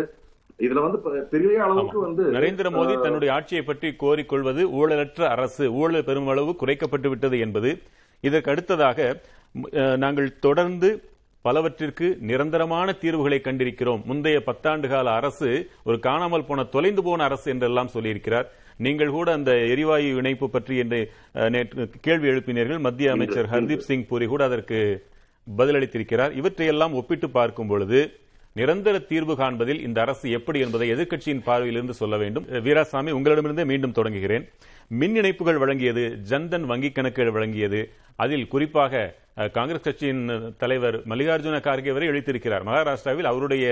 [0.60, 1.00] இதுல வந்து
[1.34, 7.38] பெரிய அளவுக்கு வந்து நரேந்திர மோடி தன்னுடைய ஆட்சியை பற்றி கோரிக்கொள்வது ஊழலற்ற அரசு ஊழல் பெருமளவு குறைக்கப்பட்டு விட்டது
[7.46, 7.72] என்பது.
[8.28, 9.00] இதற்கு அடுத்ததாக
[10.04, 10.90] நாங்கள் தொடர்ந்து
[11.46, 14.02] பலவற்றிற்கு நிரந்தரமான தீர்வுகளை கண்டிருக்கிறோம்.
[14.10, 15.50] முந்தைய பத்தாண்டு கால அரசு
[15.88, 18.48] ஒரு காணாமல் போன தொலைந்து போன அரசு என்றெல்லாம் சொல்லியிருக்கிறார்.
[18.86, 21.00] நீங்கள் கூட அந்த எரிவாயு இணைப்பு பற்றி என்று
[22.08, 22.82] கேள்வி எழுப்பினீர்கள்.
[22.88, 24.80] மத்திய அமைச்சர் ஹர்தீப் சிங் பூரி கூட அதற்கு
[25.48, 26.34] பதிலளித்திருக்கிறார்.
[26.42, 28.00] இவற்றையெல்லாம் ஒப்பிட்டு பார்க்கும் பொழுது
[28.60, 32.46] நிரந்தர தீர்வு காண்பதில் இந்த அரசு எப்படி என்பதை எதிர்க்கட்சியின் பார்வையிலிருந்து சொல்ல வேண்டும்.
[32.66, 34.46] வீராசாமி உங்களிடமிருந்தே மீண்டும் தொடங்குகிறேன்.
[35.00, 37.82] மின் இணைப்புகள் வழங்கியது ஜன்தன் வங்கிக் கணக்குகள் வழங்கியது
[38.24, 39.04] அதில் குறிப்பாக
[39.58, 40.24] காங்கிரஸ் கட்சியின்
[40.62, 42.66] தலைவர் மல்லிகார்ஜுன கார்கே வரை எழுத்திருக்கிறார்.
[42.70, 43.66] மகாராஷ்டிராவில் அவருடைய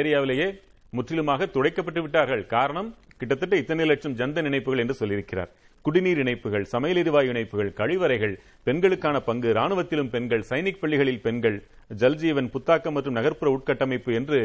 [0.00, 0.48] ஏரியாவிலேயே
[0.96, 2.44] முற்றிலுமாக துடைக்கப்பட்டு விட்டார்கள்.
[2.56, 2.90] காரணம்
[3.20, 5.50] கிட்டத்தட்ட இத்தனை லட்சம் ஜன்தன் இணைப்புகள் என்று சொல்லியிருக்கிறார்.
[5.86, 8.32] குடிநீர் இணைப்புகள் சமையல் எரிவாயு இணைப்புகள் கழிவறைகள்
[8.66, 11.58] பெண்களுக்கான பங்கு ராணுவத்திலும் பெண்கள் சைனிக் பள்ளிகளில் பெண்கள்
[12.00, 14.40] ஜல்ஜீவன் புத்தாக்கம் மற்றும் நகர்ப்புற உட்கட்டமைப்பு என்று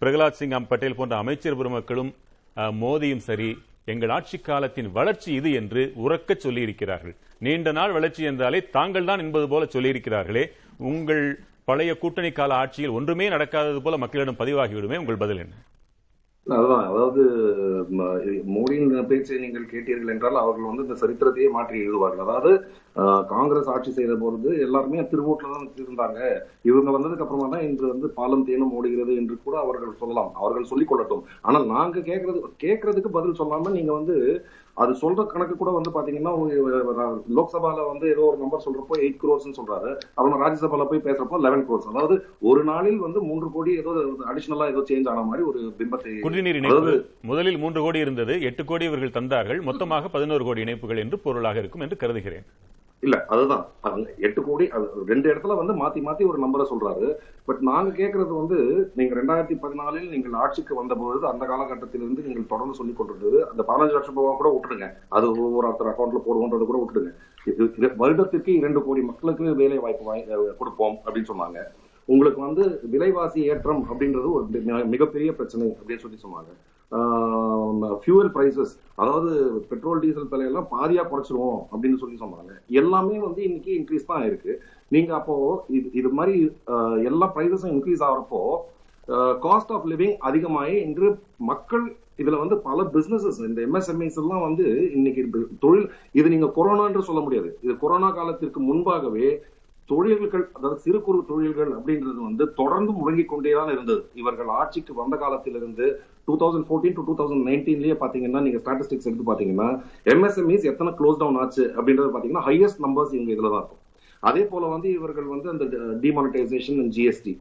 [0.00, 2.10] பிரகலாத் சிங் அம் பட்டேல் போன்ற அமைச்சர் பெருமக்களும்
[2.82, 3.50] மோதியும் சரி
[3.92, 7.14] எங்கள் ஆட்சி காலத்தின் வளர்ச்சி இது என்று உறக்க சொல்லியிருக்கிறார்கள்.
[7.46, 10.44] நீண்ட நாள் வளர்ச்சி என்றாலே தாங்கள் தான் என்பது போல சொல்லியிருக்கிறார்களே.
[10.90, 11.24] உங்கள்
[11.70, 15.54] பழைய கூட்டணி கால ஆட்சியில் ஒன்றுமே நடக்காதது போல மக்களிடம் பதிவாகிவிடுமே உங்கள் பதில் என்ன?
[16.56, 16.84] அதுதான்.
[16.90, 17.22] அதாவது
[18.54, 22.24] மோடியின் பேச்சை நீங்கள் கேட்டீர்கள் என்றால் அவர்கள் வந்து இந்த சரித்திரத்தையே மாற்றி எழுதுவார்கள்.
[22.26, 22.52] அதாவது
[23.32, 26.20] காங்கிரஸ் ஆட்சி செய்த பொழுது எல்லாருமே திருவோட்டில் தான் இருந்தாங்க
[26.68, 30.30] இவங்க வந்ததுக்கு அப்புறமா தான் இன்று வந்து பாலம் தேனும் ஓடுகிறது என்று கூட அவர்கள் சொல்லலாம்.
[30.40, 31.22] அவர்கள் சொல்லிக் கொள்ளட்டும்.
[31.48, 34.16] ஆனால் நாங்க கேட்கறது கேட்கறதுக்கு பதில் சொல்லாம நீங்க வந்து
[34.82, 36.32] அது சொல்ற கணக்கு கூட வந்து பாத்தீங்கன்னா
[37.38, 39.90] லோக்சபால வந்து ஏதோ ஒரு நம்பர் சொல்றப்போ எயிட் crores சொல்றாரு.
[40.20, 41.86] அவங்க ராஜ்யசபால போய் பேசுறப்போ லெவன் crores.
[41.92, 42.16] அதாவது
[42.50, 43.92] ஒரு நாளில் வந்து மூன்று கோடி ஏதோ
[44.32, 46.94] அடிஷனலா ஏதோ சேஞ்ச் ஆன மாதிரி ஒரு பிம்பத்தை குடிநீர் இணைப்பு.
[47.32, 49.62] முதலில் மூன்று கோடி இருந்தது எட்டு கோடி இவர்கள் தந்தார்கள்.
[49.70, 52.46] மொத்தமாக பதினோரு கோடி இணைப்புகள் என்று பொருளாக இருக்கும் என்று கருதுகிறேன்.
[53.00, 53.66] இல்ல அதுதான்.
[54.18, 57.14] எட்டு கோடி அது ரெண்டு இடத்துல வந்து மாத்தி மாத்தி ஒரு நம்பரை சொல்றாரு.
[57.44, 62.96] பட் நாங்க கேக்குறது வந்து நீங்க ரெண்டாயிரத்தி பதினாலில் நீங்கள் ஆட்சிக்கு வந்தபோது அந்த காலகட்டத்திலிருந்து நீங்கள் தொடர்ந்து சொல்லிக்
[62.96, 67.14] கொண்டிருந்தது அந்த பதினஞ்சு லட்சம் ரூபாய் கூட விட்டுருங்க அது ஒவ்வொருத்தர் அக்கௌண்ட்ல போடுவோன்றது கூட விட்டுருங்க
[67.46, 70.24] இது- வருடத்திற்கு இரண்டு கோடி மக்களுக்கு வேலை வாய்ப்பு வாங்கி
[70.58, 71.58] கொடுப்போம் அப்படின்னு சொன்னாங்க.
[72.14, 74.44] உங்களுக்கு வந்து விலைவாசி ஏற்றம் அப்படின்றது ஒரு
[74.94, 76.50] மிகப்பெரிய பிரச்சனை அப்படின்னு சொல்லி சொன்னாங்க.
[78.02, 79.30] ஃபியூவல் பிரைசஸ் அதாவது
[79.70, 82.52] பெட்ரோல் டீசல் விலையெல்லாம் பாதியா குறைச்சிருவோம் அப்படின்னு சொல்லி சொன்னாங்க.
[82.80, 84.52] எல்லாமே வந்து இன்னைக்கு இன்க்ரீஸ் தான் இருக்கு.
[84.94, 85.36] நீங்க அப்போ
[85.78, 86.36] இது இது மாதிரி
[87.10, 88.42] எல்லா பிரைசஸும் இன்க்ரீஸ் ஆகிறப்போ
[89.46, 91.10] காஸ்ட் ஆஃப் லிவிங் அதிகமாகி இன்று
[91.50, 91.84] மக்கள்
[92.22, 94.64] இதுல வந்து பல பிசினஸஸ் இந்த எம்எஸ்எம்இஸ் எல்லாம் வந்து
[94.96, 95.22] இன்னைக்கு
[95.64, 95.86] தொழில்
[96.18, 97.50] இது நீங்க கொரோனான்னு சொல்ல முடியாது.
[97.64, 99.28] இது கொரோனா காலத்திற்கு முன்பாகவே
[99.90, 104.02] தொழில்கள் அதாவது சிறு குறு தொழில்கள் அப்படின்றது வந்து தொடர்ந்து முழங்கிக் கொண்டேதான் இருந்தது.
[104.20, 105.86] இவர்கள் ஆட்சிக்கு வந்த காலத்திலிருந்து
[106.28, 109.68] two thousand fourteen to two thousand நைன்டீன்லயே பாத்தீங்கன்னா நீங்க ஸ்டாட்டிஸ்டிக்ஸ் எடுத்து பாத்தீங்கன்னா
[110.14, 113.82] எம்எஸ்எம்இஸ் எத்தனை க்ளோஸ் டவுன் ஆச்சு அப்படின்றது பாத்தீங்கன்னா ஹையஸ்ட் நம்பர்ஸ் இவங்க இதுல தான் இருக்கும்.
[114.28, 115.64] அதே போல வந்து இவர்கள் வந்து அந்த
[116.04, 117.34] demonetisation and GST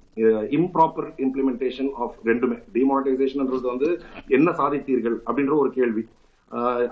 [0.57, 2.57] improper implementation of ரெண்டுமே.
[2.75, 3.89] டிமானிட்டைசேஷன்ன்றது வந்து
[4.37, 6.03] என்ன சாதித்தீர்கள் அப்படின்ற ஒரு கேள்வி.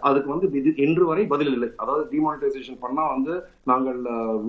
[0.07, 1.69] அதுக்கு வந்து இது இன்று வரை பதில் இல்லை.
[1.81, 3.33] அதாவது டிமானிட்டைசேஷன் பண்ணா வந்து
[3.71, 3.99] நாங்கள்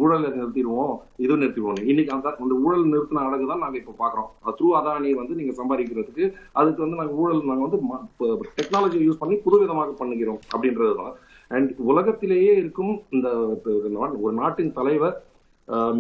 [0.02, 0.94] ஊழலை நிறுத்திடுவோம்
[1.24, 5.38] இது நிறுத்திடுவோம் இன்னைக்கு அந்த அந்த ஊழல் நிறுத்தின அழகு தான் நாங்க இப்ப பாக்குறோம் த்ரூ அதானி வந்து
[5.40, 6.26] நீங்க சம்பாதிக்கிறதுக்கு
[6.61, 7.80] அதுக்கு வந்து நாங்க ஊழல் நாங்க வந்து
[8.59, 11.14] டெக்னாலஜி யூஸ் பண்ணி புதுவிதமாக பண்ணுகிறோம் அப்படின்றதுதான்
[11.50, 13.28] அண்ட் உலகத்திலேயே இருக்கும் இந்த
[14.24, 15.16] ஒரு நாட்டின் தலைவர்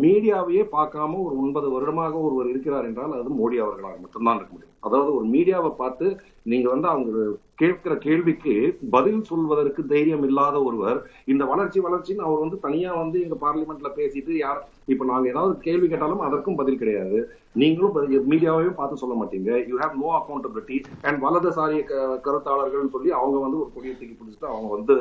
[0.02, 4.74] மீடியாவையே பார்க்காம ஒரு ஒன்பது வருடமாக ஒருவர் இருக்கிறார் என்றால் அது மோடி அவர்களாக மட்டும்தான் இருக்க முடியும்.
[4.86, 6.06] அதாவது ஒரு மீடியாவை பார்த்து
[6.52, 7.10] நீங்க வந்து அவங்க
[7.56, 8.54] கேட்கிற கேள்விக்கு
[8.90, 14.32] பதில் சொல்வதற்கு தைரியம் இல்லாத ஒருவர் இந்த வளர்ச்சி வளர்ச்சின்னு அவர் வந்து தனியா வந்து எங்க பார்லிமெண்ட்ல பேசிட்டு
[14.36, 17.18] யார் இப்ப நாங்க ஏதாவது கேள்வி கேட்டாலும் அதற்கும் பதில் கிடையாது.
[17.52, 17.94] நீங்களும்
[18.30, 19.68] மீடியாவையும் பார்த்து சொல்ல மாட்டீங்க.
[19.68, 24.48] You have no accountability and வலதுசாரிய க- கருத்தாளர்கள்னு சொல்லி அவங்க வந்து ஒரு கொடியை தூக்கி பிடிச்சிட்டு
[24.48, 24.94] அவங்க வந்து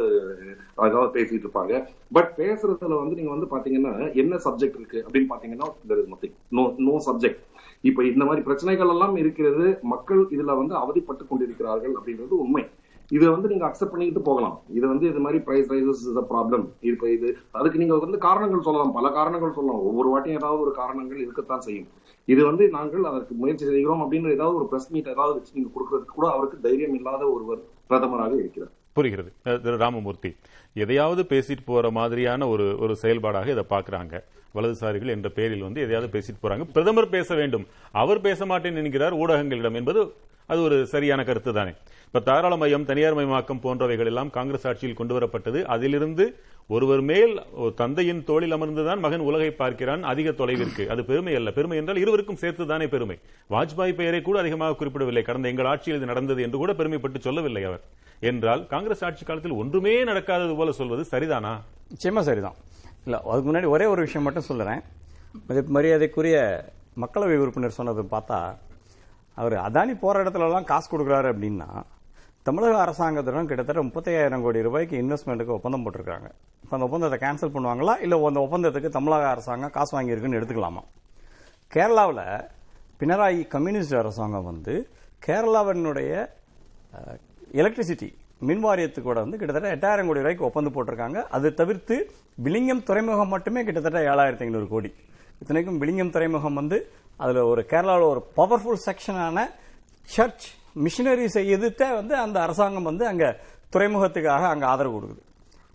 [0.78, 1.74] ஏதாவது பேசிட்டு இருப்பாங்க.
[2.12, 6.74] பட் பேசுறதுல வந்து நீங்க வந்து பாத்தீங்கன்னா என்ன சப்ஜெக்ட் இருக்கு அப்படின்னு பாத்தீங்கன்னா there is nothing no
[6.78, 7.44] no subject
[7.86, 12.64] இப்ப இந்த மாதிரி பிரச்சனைகள் எல்லாம் இருக்கிறது மக்கள் இதுல வந்து அவதிப்பட்டு கொண்டிருக்கிறார்கள் அப்படின்றது உண்மை.
[13.12, 14.56] இதை வந்து நீங்க அக்செப்ட் பண்ணிக்கிட்டு போகலாம்.
[14.70, 18.66] இது வந்து இது மாதிரி price rises is a problem இப்ப இது அதுக்கு நீங்க வந்து காரணங்கள்
[18.68, 18.94] சொல்லலாம்.
[18.98, 19.84] பல காரணங்கள் சொல்லலாம்.
[19.90, 21.90] ஒவ்வொரு வாட்டியும் ஏதாவது ஒரு காரணங்கள் இருக்கத்தான் செய்யும்.
[22.28, 26.18] இது வந்து நாங்கள் அதற்கு முயற்சி செய்கிறோம் அப்படின்ற ஏதாவது ஒரு பிரஸ் மீட் ஏதாவது வச்சு நீங்க கொடுக்கறதுக்கு
[26.20, 28.74] கூட அவருக்கு தைரியம் இல்லாத ஒருவர் பிரதமராக இருக்கிறார்.
[28.98, 29.32] புரிகிறது.
[29.64, 30.30] திரு ராமமூர்த்தி
[30.84, 34.14] எதையாவது பேசிட்டு போற மாதிரியான ஒரு ஒரு செயல்பாடாக இதை பாக்குறாங்க.
[34.56, 36.64] வலதுசாரிகள் என்ற பெயரில் வந்து எதையாவது பேசிட்டு போறாங்க.
[36.76, 37.66] பிரதமர் பேச வேண்டும்.
[38.04, 40.02] அவர் பேச மாட்டேன் என்கிறார் ஊடகங்களிடம் என்பது
[40.52, 41.72] அது ஒரு சரியான கருத்து தானே
[42.08, 45.60] இப்ப தாராள மையம் தனியார் மயமாக்கம் போன்றவைகள் எல்லாம் காங்கிரஸ் ஆட்சியில் கொண்டு வரப்பட்டது.
[45.76, 46.26] அதிலிருந்து
[46.70, 50.88] ஒருவர் மேல் ஒரு தந்தையின் தோளில் அமர்ந்துதான் மகன் உலகை பார்க்கிறான் அதிக தொலைவிற்கு.
[50.88, 51.52] அது பெருமை அல்ல.
[51.52, 53.18] பெருமை என்றால் இருவருக்கும் சேர்த்துதானே பெருமை.
[53.50, 55.24] வாஜ்பாய் பெயரை கூட அதிகமாக குறிப்பிடவில்லை.
[55.24, 57.84] கடந்த எங்கள் ஆட்சியில் இது நடந்தது என்று கூட பெருமைப்பட்டு சொல்லவில்லை அவர்.
[58.20, 61.54] என்றால் காங்கிரஸ் ஆட்சி காலத்தில் ஒன்றுமே நடக்காதது போல சொல்வது சரிதானா?
[61.94, 62.58] நிச்சயமா சரிதான்.
[63.06, 64.82] இல்ல அதுக்கு முன்னாடி ஒரே ஒரு விஷயம் மட்டும் சொல்லுறேன்
[65.68, 66.38] மரியாதைக்குரிய
[67.02, 68.40] மக்களவை உறுப்பினர் சொன்னது பார்த்தா
[69.38, 71.68] அவர் அதானி போற இடத்துல எல்லாம் காசு கொடுக்குறாரு அப்படின்னா
[72.48, 76.28] தமிழக அரசாங்கத்திடம் கிட்டத்தட்ட முப்பத்தையாயிரம் கோடி ரூபாய்க்கு இன்வெஸ்ட்மெண்ட்டுக்கு ஒப்பந்தம் போட்டிருக்காங்க.
[76.64, 77.94] இப்போ அந்த ஒப்பந்தத்தை கேன்சல் பண்ணுவாங்களா?
[78.06, 80.84] இல்லை அந்த ஒப்பந்தத்துக்கு தமிழக அரசாங்கம் காசு வாங்கியிருக்குன்னு எடுத்துக்கலாமா?
[81.76, 82.28] கேரளாவில்
[83.00, 84.74] பினராயி கம்யூனிஸ்ட் அரசாங்கம் வந்து
[85.28, 86.12] கேரளாவினுடைய
[87.62, 88.10] எலக்ட்ரிசிட்டி
[88.50, 91.22] மின் வாரியத்துக்கூட வந்து கிட்டத்தட்ட எட்டாயிரம் கோடி ரூபாய்க்கு ஒப்பந்தம் போட்டிருக்காங்க.
[91.38, 91.98] அது தவிர்த்து
[92.48, 94.92] விளிங்கம் துறைமுகம் மட்டுமே கிட்டத்தட்ட ஏழாயிரத்தி ஐநூறு கோடி.
[95.42, 96.80] இத்தனைக்கும் விளிங்கம் துறைமுகம் வந்து
[97.24, 99.48] அதில் ஒரு கேரளாவில் ஒரு பவர்ஃபுல் செக்ஷனான
[100.16, 100.48] சர்ச்
[100.84, 103.26] மிஷினரிஸை எதிர்த்த வந்து அந்த அரசாங்கம் வந்து அங்க
[103.76, 105.24] துறைமுகத்துக்காக அங்க ஆதரவு கொடுக்குது.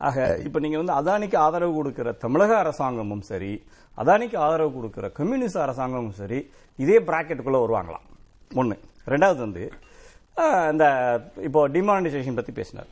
[0.09, 3.53] ஆக இப்ப நீங்க வந்து அதானிக்கு ஆதரவு கொடுக்கிற தமிழக அரசாங்கமும் சரி
[3.97, 6.39] அதானிக்கு ஆதரவு கொடுக்கிற கம்யூனிஸ்ட் அரசாங்கமும் சரி
[6.77, 8.07] இதே பிராக்கெட்டுக்குள்ள வருவாங்களாம்.
[8.61, 8.77] ஒண்ணு.
[9.13, 9.65] ரெண்டாவது வந்து
[10.73, 10.85] இந்த
[11.47, 12.91] இப்போ டிமானிட்டைசேஷன் பத்தி பேசினார்.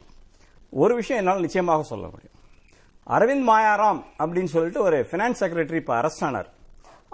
[0.82, 2.36] ஒரு விஷயம் என்னால் நிச்சயமாக சொல்ல முடியும்.
[3.16, 6.50] அரவிந்த் மாயாராம் அப்படின்னு சொல்லிட்டு ஒரு பினான்ஸ் செக்ரட்டரி இப்ப அரெஸ்ட் ஆனார்.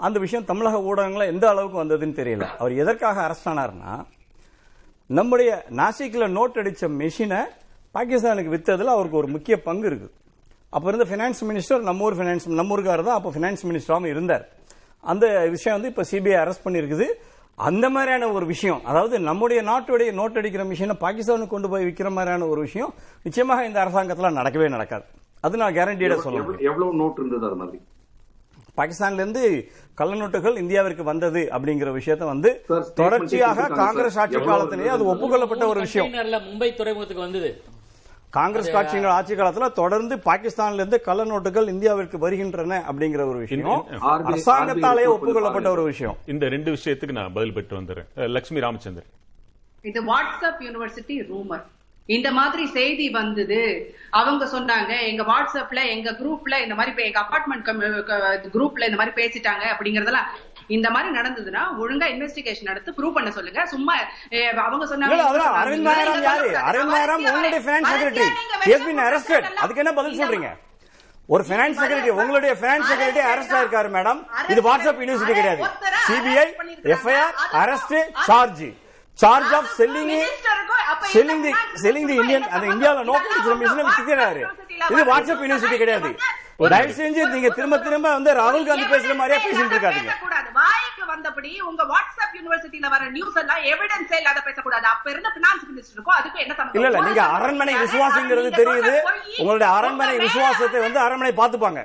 [0.07, 2.47] அந்த விஷயம் தமிழக ஊடகங்கள்ல எந்த அளவுக்கு வந்ததுன்னு தெரியல.
[2.61, 3.93] அவர் எதற்காக அரெஸ்ட் ஆனார்னா
[5.07, 7.41] நம்முடைய நாசிக்ல நோட் அடிச்ச மெஷினை
[7.93, 10.11] பாகிஸ்தானுக்கு வித்ததுல அவருக்கு ஒரு முக்கிய பங்கு இருக்கு.
[10.69, 14.49] அப்ப இருந்த பினான்ஸ் மினிஸ்டர் நம்ம ஊர் பினான்ஸ் நம்ம ஊருக்காரர் தான் அப்ப பினான்ஸ் மினிஸ்டராகவும் இருந்தார்.
[15.01, 17.05] அந்த விஷயம் வந்து இப்ப சிபிஐ அரெஸ்ட் பண்ணிருக்குது
[17.55, 22.45] அந்த மாதிரியான ஒரு விஷயம் அதாவது நம்முடைய நாட்டுடைய நோட் அடிக்கிற மிஷினை பாகிஸ்தானுக்கு கொண்டு போய் விற்கிற மாதிரியான
[22.45, 22.93] ஒரு விஷயம்
[23.23, 25.03] நிச்சயமாக இந்த அரசாங்கத்துல நடக்கவே நடக்காது.
[25.41, 27.81] அது நான் கேரண்டியோட சொல்ல முடியும் எவ்வளவு- எவ்வளவு நோட் இருந்தது அது மாதிரி?
[28.77, 32.65] பாகிஸ்தான்ல இருந்து கள்ள நோட்டுகள் இந்தியாவிற்கு வந்தது அப்படிங்கிற விஷயத்த வந்து
[32.95, 34.17] தொடர்ச்சியாக காங்கிரஸ்.
[34.19, 35.15] ஆட்சி காலத்திலேயே அது?
[35.15, 36.13] ஒப்புக்கொள்ளப்பட்ட ஒரு விஷயம்.
[36.13, 37.61] மும்பை துறைமுகத்துக்கு வந்தது.
[38.29, 43.85] காங்கிரஸ் கட்சியினர் ஆட்சி காலத்துல தொடர்ந்து பாகிஸ்தான்ல இருந்து கள்ள நோட்டுகள் இந்தியாவிற்கு வருகின்றன அப்படிங்கிற ஒரு விஷயம்.
[44.01, 46.17] RBI ஒப்புக்கொள்ளப்பட்ட ஒரு விஷயம்.
[46.25, 48.05] இந்த ரெண்டு விஷயத்துக்கு நான் பதில் பெற்று வந்துடுறேன்.
[48.15, 49.09] லட்சுமி ராமச்சந்திரன்.
[49.81, 51.63] இது வாட்ஸ்அப் யூனிவர்சிட்டி ரூமர்.
[52.09, 53.61] இந்த மாதிரி செய்தி வந்தது.
[54.19, 60.27] அவங்க சொன்னாங்க எங்க வாட்ஸ்அப்ல எங்க குரூப்ல இந்த மாதிரி எங்க அபார்ட்மெண்ட் குரூப்ல இந்த மாதிரி பேசிட்டாங்க அப்படிங்கறதெல்லாம்
[60.75, 63.61] இந்த மாதிரி நடந்ததுன்னா ஒழுங்கா இன்வெஸ்டிகேஷன் எடுத்து ப்ரூவ் பண்ண சொல்லுங்க.
[63.73, 63.95] சும்மா
[64.67, 65.63] அவங்க சொன்னாங்க இல்ல, இவங்க அதெல்லாம் சொன்னாங்க.
[65.63, 66.45] அரவிந்த் மாயாராம் இதெல்லாம் யாரு?
[66.45, 66.69] சொல்லக்கூடாது.
[66.69, 70.49] அரவிந்த் மாயாராம் வரிசையா உங்களுடைய பினான்ஸ் வரிசையா செக்ரட்டரி கொடுத்ததெல்லாம் அதுக்கு என்ன பதில் சொல்றீங்க?
[71.29, 74.19] ஒரு பினான்ஸ் செக்ரட்டரி உங்களுடைய பினான்ஸ் செக்ரட்டரி அரெஸ்ட் ஆயிருக்காரு மேடம்
[74.53, 75.61] இது வாட்ஸ்அப் யூனிவர்சிட்டி கிடையாது.
[76.07, 76.45] CBI
[76.95, 77.95] FIR arrest
[78.29, 78.65] charge
[79.19, 80.09] charge of selling
[81.13, 81.51] selling the
[81.83, 84.41] selling the Indian அந்த இந்தியாவில் நோக்கம் அடிக்கிற மிஷினை விற்கிறாரு
[84.93, 86.09] இது வாட்ஸ்அப் யூனிவர்சிட்டி கிடையாது.
[86.71, 90.11] தயவு செஞ்சு நீங்க திரும்ப திரும்ப வந்து ராகுல் காந்தி பேசுற மாதிரியே பேசிட்டு இருக்காதீங்க.
[90.59, 94.85] வாய்க்கு வந்தபடி உங்க வாட்ஸ்அப் யூனிவர்சிட்டில வர நியூஸ் எல்லாம் எவிடன்ஸே இல்லாத பேசக்கூடாது.
[94.93, 98.93] அப்ப இருந்த பினான்ஸ் மினிஸ்டருக்கும் அதுக்கும் என்ன சம்பந்தம் இல்ல இல்ல நீங்க அரண்மனை விசுவாசங்கிறது தெரியுது.
[99.41, 101.81] உங்களுடைய அரண்மனை விசுவாசத்தை வந்து அரண்மனை பாத்துப்பாங்க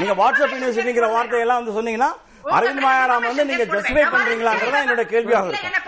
[0.00, 2.12] நீங்க வாட்ஸ்அப் யூனிவர்சிட்டிங்கிற வார்த்தையெல்லாம் வந்து சொன்னீங்கன்னா
[2.50, 5.78] அரவிந்த் மாயாராம் வந்து நீங்க ஜஸ்டிஃபை பண்றீங்களாங்கிறதா என்னோட கேள்வியாக இருக்கும்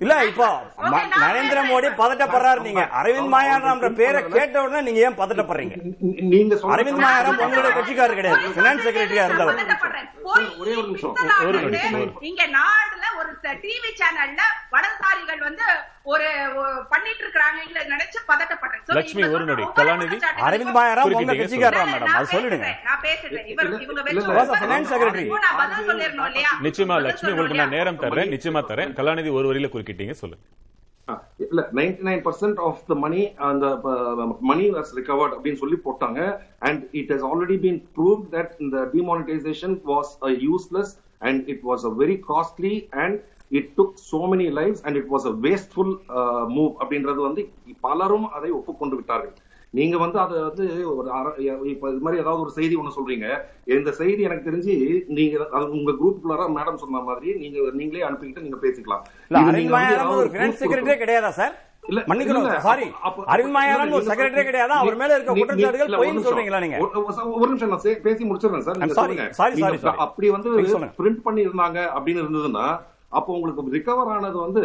[0.00, 0.46] இல்ல இப்போ
[1.22, 2.82] நரேந்திர மோடி பதட்டப்படுறாரு நீங்க.
[2.98, 5.76] அரவிந்த் மாயாராம்ன்ற பேரை கேட்ட உடனே நீங்க ஏன் பதட்டப்படுறீங்க?
[6.32, 8.52] நீங்க சொன்ன அரவிந்த் மாயாராம் உங்களுடைய கட்சிக்காரர் கிடையாது.
[8.58, 9.58] பினான்ஸ் செக்ரட்டரியா இருந்தவர்.
[10.60, 11.14] ஒரே ஒரு நிமிஷம்.
[12.30, 13.30] இங்க நாடுல ஒரு
[13.64, 14.40] டிவி சேனல்ல
[14.74, 15.66] வலதுசாரிகள் வந்து
[16.12, 16.26] ஒரு
[16.90, 18.82] பண்ணிட்டு இருக்காங்க நினைச்சு பதட்டப்படுறேன்.
[18.96, 19.64] லட்சுமி, ஒரு நொடி.
[19.78, 20.16] கலாநிதி.
[20.46, 22.14] அரவிந்த் பாயராம் உங்க கட்சிக்காரரா மேடம்?
[22.18, 22.68] அது சொல்லிடுங்க.
[22.88, 23.46] நான் பேசுறேன்.
[23.52, 24.68] இவர் இவங்க வச்சு
[25.46, 26.52] நான் பதில் இல்லையா?
[26.66, 28.94] நிச்சயமா லட்சுமி உங்களுக்கு நான் நேரம் தர்றேன் நிச்சயமா தரேன்.
[29.00, 30.44] கலாநிதி ஒரு வரியில குறுக்கிட்டீங்க சொல்லுங்க.
[31.44, 33.66] இல்ல ninety nine percent of the money அந்த
[34.50, 36.20] மணி வாஸ் ரிகவர்ட் அப்படின்னு சொல்லி போட்டாங்க.
[36.68, 40.12] And it has already been proved that இந்த demonetisation was
[40.46, 43.18] useless and it was a very costly and
[43.58, 45.92] it took so many lifes and it was a wasteful
[46.56, 47.42] move அப்படின்றது வந்து
[47.88, 49.34] பலரும் அதை ஒப்புக்கொண்டு விட்டார்கள்.
[49.78, 51.08] நீங்க வந்து அதை வந்து ஒரு
[51.72, 53.26] இப்ப இது மாதிரி ஏதாவது ஒரு செய்தி ஒண்ணு சொல்றீங்க.
[53.76, 54.74] இந்த செய்தி எனக்கு தெரிஞ்சு
[55.18, 59.02] நீங்க அது உங்க குரூப்புக்குள்ளார மேடம் சொன்ன மாதிரி நீங்க நீங்களே அனுப்பிக்கிட்டு நீங்க பேசிக்கலாம்.
[61.02, 61.54] கிடையாதா சார்?
[61.86, 62.58] இல்ல, மன்னிக்கணும்.
[62.58, 62.82] சாரி
[63.26, 64.04] அரவிந்த் மாயாரம் ஒரு
[64.42, 64.76] கிடையாதா.
[64.76, 65.96] அவர் மேல இருக்க குற்றச்சாட்டுகள்.
[66.22, 66.76] சொல்றீங்களா நீங்க?
[66.78, 68.76] ஒரு- நிமிஷம் நான் பேசி முடிச்சிடுறேன் சார்.
[68.76, 69.28] நீங்க.
[69.96, 70.50] அப்படி வந்து.
[70.98, 74.62] பிரிண்ட் பண்ணி இருந்தாங்க அப்படின்னு இருந்ததுன்னா அப்போ உங்களுக்கு ரிகவர் ஆனது வந்து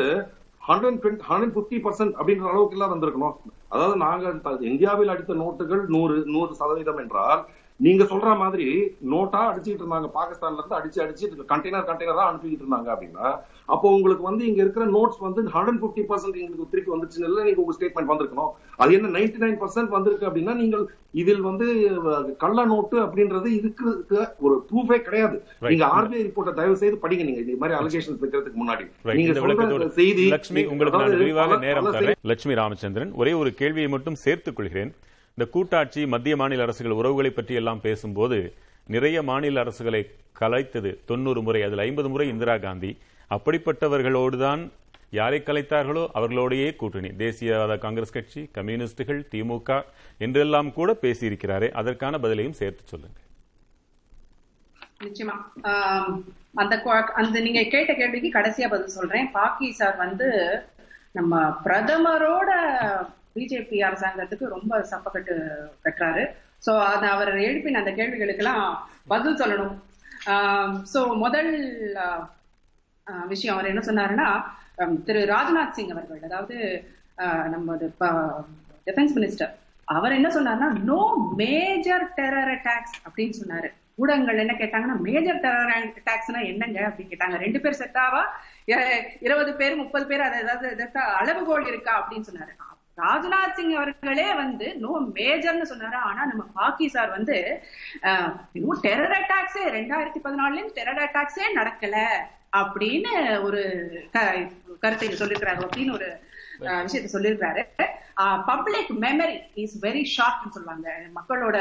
[0.68, 3.36] ஹண்ட்ரட் ஹண்ட்ரட் பிப்டி பர்சன்ட் அப்படின்ற அளவுக்கு எல்லாம் வந்திருக்கணும்.
[3.68, 7.46] அதாவது நாங்க இந்தியாவில் அடித்த நோட்டுகள் நூறு நூறு சதவீதம் என்றால்
[7.76, 10.12] நீங்க சொல்ற மாதிரி நோட்டா அடிச்சுட்டு இருந்தாங்க.
[10.14, 13.40] பாகிஸ்தான்ல இருந்து அடிச்சு அடிச்சு கண்டெய்னர் கண்டெய்னரா அனுப்பிக்கிட்டு இருந்தாங்க அப்படின்னா
[13.74, 17.62] அப்போ உங்களுக்கு வந்து இங்க இருக்கிற நோட்ஸ் வந்து ஹண்ட்ரட் பிப்டி பர்சன்ட் எங்களுக்கு திருப்பி வந்துச்சுன்னு இல்ல நீங்க
[17.64, 18.52] உங்க ஸ்டேட்மெண்ட் வந்திருக்கணும்.
[18.82, 20.84] அது என்ன நைன்டி நைன் பர்சன்ட் வந்திருக்கு அப்படின்னா நீங்கள்
[21.22, 21.68] இதில் வந்து
[22.44, 23.86] கள்ள நோட்டு அப்படின்றது இதுக்கு
[24.46, 25.38] ஒரு ப்ரூஃபே கிடையாது.
[25.72, 27.42] நீங்க ஆர்பிஐ ரிப்போர்ட்டை தயவு செய்து படிங்க நீங்க.
[27.46, 28.86] இந்த மாதிரி அலிகேஷன்ஸ் வைக்கிறதுக்கு முன்னாடி.
[29.20, 32.20] நீங்க சொல்ற செய்தி லட்சுமி உங்களுக்கு நான் விரிவாக நேரம் தரேன்.
[32.32, 34.92] லட்சுமி ராமச்சந்திரன் ஒரே ஒரு கேள்வியை மட்டும் சேர்த்துக் கொள்கிறேன்.
[35.38, 38.40] இந்த கூட்டாட்சி மத்திய மாநில அரசுகள் உறவுகளை பற்றி எல்லாம் பேசும்போது
[38.96, 40.02] நிறைய மாநில அரசுகளை
[40.40, 42.92] கலைத்தது தொண்ணூறு முறை அதில் ஐம்பது முறை இந்திரா காந்தி.
[43.36, 44.62] அப்படிப்பட்டவர்களோடுதான்
[45.20, 47.10] யாரை கலைத்தார்களோ அவர்களோடையே கூட்டணி.
[47.24, 49.70] தேசியவாத காங்கிரஸ் கட்சி கம்யூனிஸ்டுகள் திமுக
[50.26, 51.70] என்றெல்லாம் கூட பேசியிருக்கிறாரே.
[51.82, 53.18] அதற்கான பதிலையும் சேர்த்து சொல்லுங்க
[55.06, 55.36] நிச்சயமா.
[56.62, 56.76] அந்த
[57.22, 59.30] அந்த நீங்க கேட்ட கேள்விக்கு கடைசியா பதில் சொல்றேன்.
[59.38, 60.28] பாக்கி சார் வந்து
[61.12, 62.50] நம்ம பிரதமரோட
[63.36, 65.36] பிஜேபி அரசாங்கத்துக்கு ரொம்ப சப்பக்கட்டு
[65.86, 66.24] கட்டுறாரு
[66.66, 68.66] சோ அது அவர் எழுப்பின அந்த கேள்விகளுக்கெல்லாம்
[69.14, 69.76] பதில் சொல்லணும்.
[70.94, 71.52] சோ முதல்
[73.28, 74.28] விஷயம் அவர் என்ன சொன்னாருன்னா
[75.04, 76.56] திரு ராஜ்நாத் சிங் அவர்கள் அதாவது
[77.20, 77.76] ஆ, நம்ம
[78.88, 79.52] டிஃபென்ஸ் மினிஸ்டர்
[79.88, 81.00] அவர் என்ன சொன்னாருன்னா நோ
[81.38, 83.70] மேஜர் டெரர் அட்டாக்ஸ் அப்படின்னு சொன்னாரு.
[83.96, 86.80] ஊடகங்கள் என்ன கேட்டாங்கன்னா மேஜர் டெரர் அட்டாக்ஸ்னா என்னங்க?
[86.82, 87.38] அப்படின்னு கேட்டாங்க.
[87.38, 88.22] ரெண்டு பேர் செத்தாவா?
[89.20, 90.68] இருபது பேர் முப்பது பேர் அதை ஏதாவது
[91.14, 91.94] அளவுகோல் இருக்கா?
[92.02, 92.54] அப்படின்னு சொன்னாரு.
[92.98, 95.96] ராஜ்நாத் சிங் அவர்களே வந்து நோ மேஜர்னு சொன்னாரு?
[96.02, 97.38] ஆனா நம்ம பாக்கி சார் வந்து
[98.84, 101.96] டெரர் அட்டாக்ஸே ரெண்டாயிரத்தி பதினாலுலயும் டெரர் அட்டாக்ஸே நடக்கல.
[102.58, 103.62] அப்படின்னு ஒரு
[104.12, 104.50] க-
[104.80, 106.08] கருத்தை சொல்லிருக்கிறாங்க அப்படின்னு ஒரு
[106.62, 107.64] விஷயத்த சொல்லியிருக்காரு
[108.50, 110.88] பப்ளிக் மெமரி இஸ் வெரி ஷார்ட்னு சொல்லுவாங்க.
[111.18, 111.58] மக்களோட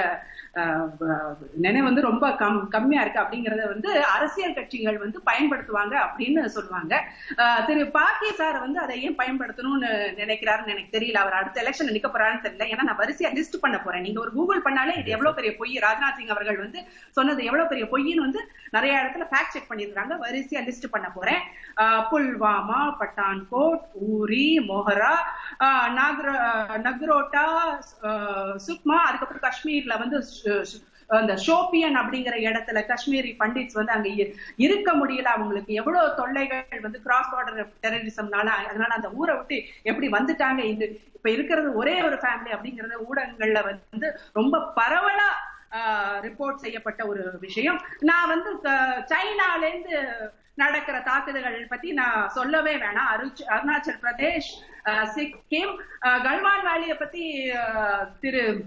[1.65, 6.95] நினைவு வந்து ரொம்ப கம் கம்மியா இருக்கு அப்படிங்கறத வந்து அரசியல் கட்சிகள் வந்து பயன்படுத்துவாங்க அப்படின்னு சொல்லுவாங்க.
[7.69, 9.91] திரு பாக்கி சார் வந்து அதை ஏன் பயன்படுத்தணும்னு
[10.21, 11.21] நினைக்கிறாருன்னு எனக்கு தெரியல.
[11.23, 12.67] அவர் அடுத்த எலெக்ஷன் நிக்க போறாருன்னு தெரியல.
[12.73, 14.05] ஏன்னா நான் வரிசையா லிஸ்ட் பண்ண போறேன்.
[14.09, 15.75] நீங்க ஒரு கூகுள் பண்ணாலே இது எவ்வளவு பெரிய பொய்?
[15.87, 16.83] ராஜ்நாத் சிங் அவர்கள் வந்து
[17.19, 18.43] சொன்னது எவ்வளவு பெரிய பொய்ன்னு வந்து
[18.77, 21.43] நிறைய இடத்துல ஃபேக்ட் செக் பண்ணிருக்காங்க வரிசையா லிஸ்ட் பண்ண போறேன்.
[22.11, 24.47] புல்வாமா பட்டான்கோட் ஊரி
[24.91, 25.13] மொஹரா
[25.91, 26.29] நாகர
[26.87, 27.45] நக்ரோட்டா
[28.67, 30.19] சுக்மா அதுக்கப்புறம் காஷ்மீர்ல வந்து
[31.11, 34.09] அந்த ஷோபியன் அப்படிங்கிற இடத்துல காஷ்மீரி பண்டிட்ஸ் வந்து அங்க
[34.65, 35.29] இருக்க முடியல.
[35.37, 40.61] அவங்களுக்கு எவ்வளவு தொல்லைகள் வந்து கிராஸ் பார்டர் டெரரிசம்னால அதனால அந்த ஊரை விட்டு எப்படி வந்துட்டாங்க?
[40.75, 40.87] இது
[41.17, 45.29] இப்ப இருக்கிறது ஒரே ஒரு ஃபேமிலி அப்படிங்கறத ஊடகங்கள்ல வந்து ரொம்ப பரவலா
[46.23, 47.81] ரிப்போர்ட் செய்யப்பட்ட ஒரு விஷயம்.
[48.01, 49.97] நான் வந்து க- சைனால இருந்து
[50.55, 53.11] நடக்கிற தாக்குதல்கள் பத்தி நான் சொல்லவே வேணாம்.
[53.15, 54.51] அருச் அருணாச்சல் பிரதேஷ்
[55.15, 55.73] சிக்கிம்
[56.27, 57.23] கல்வான் வேலியை பத்தி
[58.21, 58.65] திரு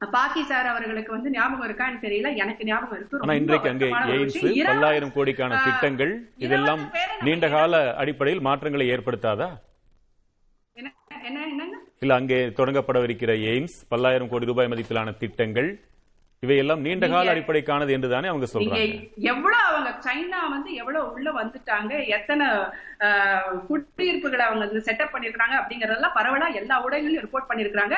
[0.00, 2.36] பாக்கி சார் அவர்களுக்கு வந்து ஞாபகம் இருக்கான்னு தெரியல.
[2.36, 3.34] எனக்கு ஞாபகம் இருக்கு.
[3.34, 6.82] இன்றைக்கு அங்கே எய்ம்ஸ் பல்லாயிரம் கோடிக்கான திட்டங்கள் இதெல்லாம்
[7.20, 9.48] நீண்ட கால அடிப்படையில் மாற்றங்களை ஏற்படுத்தாதா?
[10.74, 10.92] என்ன
[12.00, 15.68] இல்ல அங்கே தொடங்கப்படவிருக்கிற எய்ம்ஸ் பல்லாயிரம் கோடி ரூபாய் மதிப்பிலான திட்டங்கள்
[16.44, 18.84] இவையெல்லாம் நீண்ட கால அடிப்படைக்கானது என்றுதானே அவங்க சொல்றாங்க.
[19.32, 22.46] எவ்வளவு அவங்க சைனா வந்து எவ்வளவு உள்ள வந்துட்டாங்க எத்தனை
[23.66, 27.96] குடியிருப்புகளை அவங்க வந்து செட்டப் பண்ணிருக்காங்க அப்படிங்கறதெல்லாம் பரவலா எல்லா ஊடகங்களையும் ரிப்போர்ட் பண்ணிருக்காங்க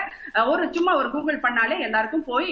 [0.55, 2.51] ஒரு சும்மா ஒரு கூகுள் பண்ணாலே எல்லாருக்கும் போய்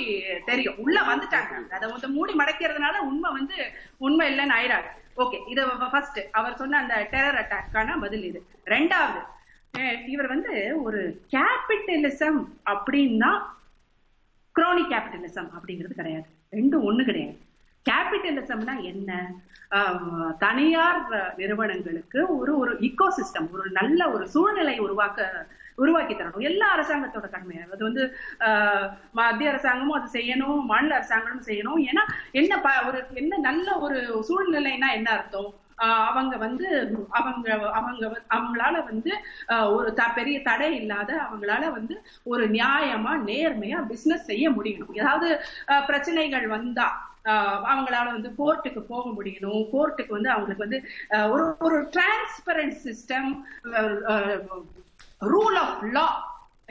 [0.51, 0.79] தெரியும்.
[0.87, 1.53] உள்ள வந்துட்டாங்க.
[1.77, 3.59] அதை வந்து மூடி மடக்கிறதுனால உண்மை வந்து
[4.07, 4.91] உண்மை இல்லைன்னு ஆயிடாது
[5.23, 5.63] ஓகே இது
[5.93, 8.41] ஃபர்ஸ்ட் அவர் சொன்ன அந்த டெரர் அட்டாக்கான பதில் இது.
[8.75, 9.21] ரெண்டாவது
[10.13, 10.53] இவர் வந்து
[10.87, 11.01] ஒரு
[11.35, 12.39] கேபிட்டலிசம்
[12.73, 13.31] அப்படின்னா
[14.55, 16.27] குரோனி கேபிட்டலிசம் அப்படிங்கிறது கிடையாது.
[16.53, 17.39] ரெண்டும் ஒண்ணு கிடையாது.
[17.91, 19.33] கேபிட்டலிசம்னா என்ன?
[20.39, 26.39] தனியார் நிறுவனங்களுக்கு ஒரு ஒரு இக்கோ சிஸ்டம் ஒரு நல்ல ஒரு சூழ்நிலை உருவாக்க உருவாக்கி தரணும்.
[26.39, 27.61] எல்லா அரசாங்கத்தோட கடமை.
[27.73, 28.17] அது வந்து
[29.13, 31.87] மத்திய அரசாங்கமும் அது செய்யணும் மாநில அரசாங்கமும் செய்யணும்.
[31.87, 35.55] ஏன்னா என்ன ப- ஒரு என்ன நல்ல ஒரு சூழ்நிலைனா என்ன அர்த்தம்?
[36.09, 36.67] அவங்க வந்து
[37.19, 38.05] அவங்க அவங்க
[38.37, 39.13] அவங்களால வந்து
[39.77, 44.95] ஒரு த பெரிய தடை இல்லாத அவங்களால வந்து ஒரு நியாயமா நேர்மையா பிசினஸ் செய்ய முடியணும்.
[44.95, 45.29] ஏதாவது
[45.87, 46.89] பிரச்சனைகள் வந்தா
[47.73, 49.63] அவங்களால வந்து கோர்ட்டுக்கு போக முடியணும்.
[49.73, 50.81] கோர்ட்டுக்கு வந்து அவங்களுக்கு வந்து
[51.33, 53.31] ஒரு ஒரு transparent system
[55.33, 56.07] rule of law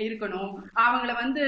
[0.08, 0.52] இருக்கணும்.
[0.84, 1.44] அவங்கள வந்து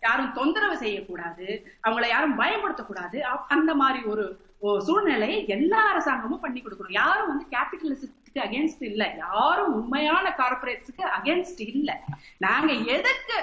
[0.00, 1.48] யாரும் தொந்தரவு செய்யக்கூடாது.
[1.86, 3.20] அவங்கள யாரும் பயப்படுத்தக்கூடாது
[3.56, 4.26] அந்த மாதிரி ஒரு
[4.66, 6.98] ஒரு சூழ்நிலையை எல்லா அரசாங்கமும் பண்ணி கொடுக்கணும்.
[7.02, 9.04] யாரும் வந்து கேபிட்டலிசத்துக்கு அகேன்ஸ்ட் இல்ல.
[9.24, 11.90] யாரும் உண்மையான கார்பரேட்ஸுக்கு அகேன்ஸ்ட் இல்ல.
[12.38, 13.36] நாங்க எதுக்கு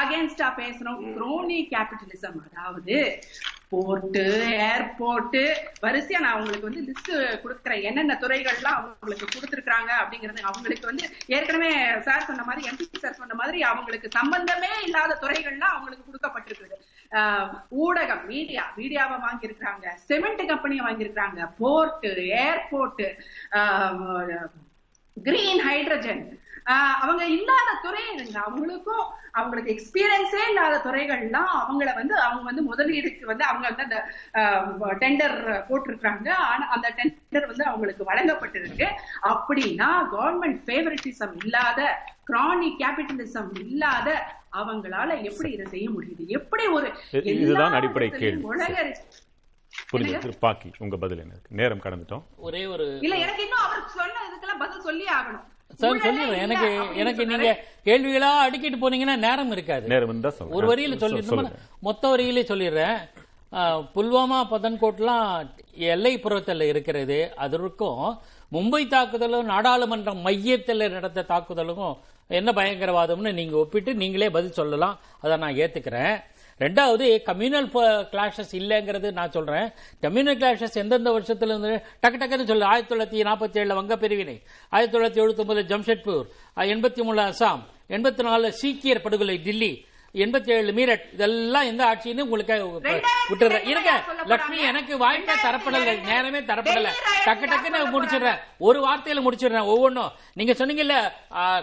[0.00, 1.00] அகேன்ஸ்டா பேசுறோம்?
[1.16, 2.96] குரோனி கேபிட்டலிசம் அதாவது
[3.74, 4.24] போர்ட்டு
[4.70, 5.38] ஏர்போர்ட்
[5.82, 7.14] வரிசையா நான் அவங்களுக்கு வந்து லிஸ்ட்
[7.44, 7.82] கொடுக்குறேன்.
[7.82, 13.62] என்னென்ன துறைகள்லாம் அவங்களுக்கு கொடுத்துருக்காங்க அப்படிங்கறது அவங்களுக்கு வந்து ஏற்கனவே சார் சொன்ன மாதிரி எம்பி சார் சொன்ன மாதிரி
[13.62, 16.76] அவங்களுக்கு சம்பந்தமே இல்லாத துறைகள்லாம் அவங்களுக்கு கொடுக்கப்பட்டிருக்குது.
[17.10, 17.50] ஆஹ்
[17.84, 19.94] ஊடகம் மீடியா மீடியாவை வாங்கியிருக்கிறாங்க.
[19.94, 21.50] சிமெண்ட் கம்பெனியை வாங்கியிருக்கிறாங்க.
[21.58, 22.06] போர்ட்
[22.46, 23.18] ஏர்போர்ட்
[25.22, 33.24] கிரீன் ஹைட்ரஜன் அவங்க இல்லாத துறைங்க அவங்களுக்கும் அவங்களுக்கு எக்ஸ்பீரியன்ஸே இல்லாத துறைகள்லாம் அவங்கள வந்து அவங்க வந்து முதலீடுக்கு
[33.24, 34.04] வந்து அவங்க வந்து அந்த
[35.06, 38.86] டெண்டர் போட்டிருக்காங்க ஆனா அந்த டெண்டர் வந்து அவங்களுக்கு வழங்கப்பட்டிருக்கு.
[39.22, 46.26] அப்படின்னா கவர்மெண்ட் ஃபேவரட்டிசம் இல்லாத கிரானி கேபிட்டலிசம் இல்லாத அவங்களால எப்படி இதை செய்ய முடியுது?
[46.26, 48.42] எப்படி ஒரு இது- இதுதான் அடிப்படை கேள்வி.
[48.42, 48.96] உலக
[49.92, 52.22] புரிஞ்சு பாக்கி உங்க பதில் என்ன நேரம் கடந்துட்டோம்.
[52.36, 55.52] ஒரே ஒரு இல்ல எனக்கு இன்னும் அவர் சொன்ன இதுக்கெல்லாம் பதில் சொல்லி ஆகணும்.
[55.74, 56.68] சார் சொல்லிடுறேன் எனக்கு
[57.02, 57.22] எனக்கு.
[57.26, 57.48] நீங்க
[57.86, 59.86] கேள்விகளா அடிக்கிட்டு போனீங்கன்னா நேரம் இருக்காது.
[60.50, 61.60] ஒரு வரியில சொல்- சொல்லிடணுமா சொல்லுங்க.
[61.82, 62.96] மொத்த வரியிலே சொல்லிடுறேன்
[63.52, 65.26] ஆஹ், புல்வாமா பதன்கோட்லாம்
[65.88, 68.00] எல்லைப்புறத்தில் இருக்கிறது அதற்கும்
[68.52, 71.94] மும்பை தாக்குதலும் நாடாளுமன்ற மையத்தில் நடந்த தாக்குதலுக்கும்
[72.30, 76.14] என்ன பயங்கரவாதம்னு நீங்க ஒப்பிட்டு நீங்களே பதில் சொல்லலாம் அதை நான் ஏத்துக்கிறேன்
[76.62, 77.68] ரெண்டாவது கம்யூனல்
[78.12, 79.68] கிளாஷஸ் இல்லைங்கிறது நான் சொல்றேன்.
[80.04, 82.68] கம்யூனல் கிளாஷஸ் எந்தெந்த வருஷத்துல இருந்து டக்கு டக்குன்னு சொல்லு.
[82.72, 84.36] ஆயிரத்தி தொள்ளாயிரத்தி நாற்பத்தி ஏழுல வங்க பிரிவினை
[84.74, 86.26] ஆயிரத்தி தொள்ளாயிரத்தி எழுபத்தி ஒன்பது ஜம்ஷெட்பூர்
[86.74, 87.64] எண்பத்தி மூணு அசாம்
[87.96, 89.72] எண்பத்தி நாலு சீக்கியர் படுகொலை டில்லி
[90.24, 91.04] எண்பத்தி ஏழு மீரட்.
[91.14, 92.56] இதெல்லாம் எந்த ஆட்சின்னு உங்களுக்கு
[93.30, 93.92] விட்டுறேன் இருங்க
[94.30, 96.90] லட்சுமி எனக்கு வாய்ப்பே தரப்படல நேரமே தரப்படல
[97.26, 98.38] டக்கு டக்குன்னு முடிச்சிடுறேன்.
[98.68, 99.70] ஒரு வார்த்தையில முடிச்சிடுறேன்.
[99.74, 100.98] ஒவ்வொன்றும் நீங்க சொன்னீங்கல்ல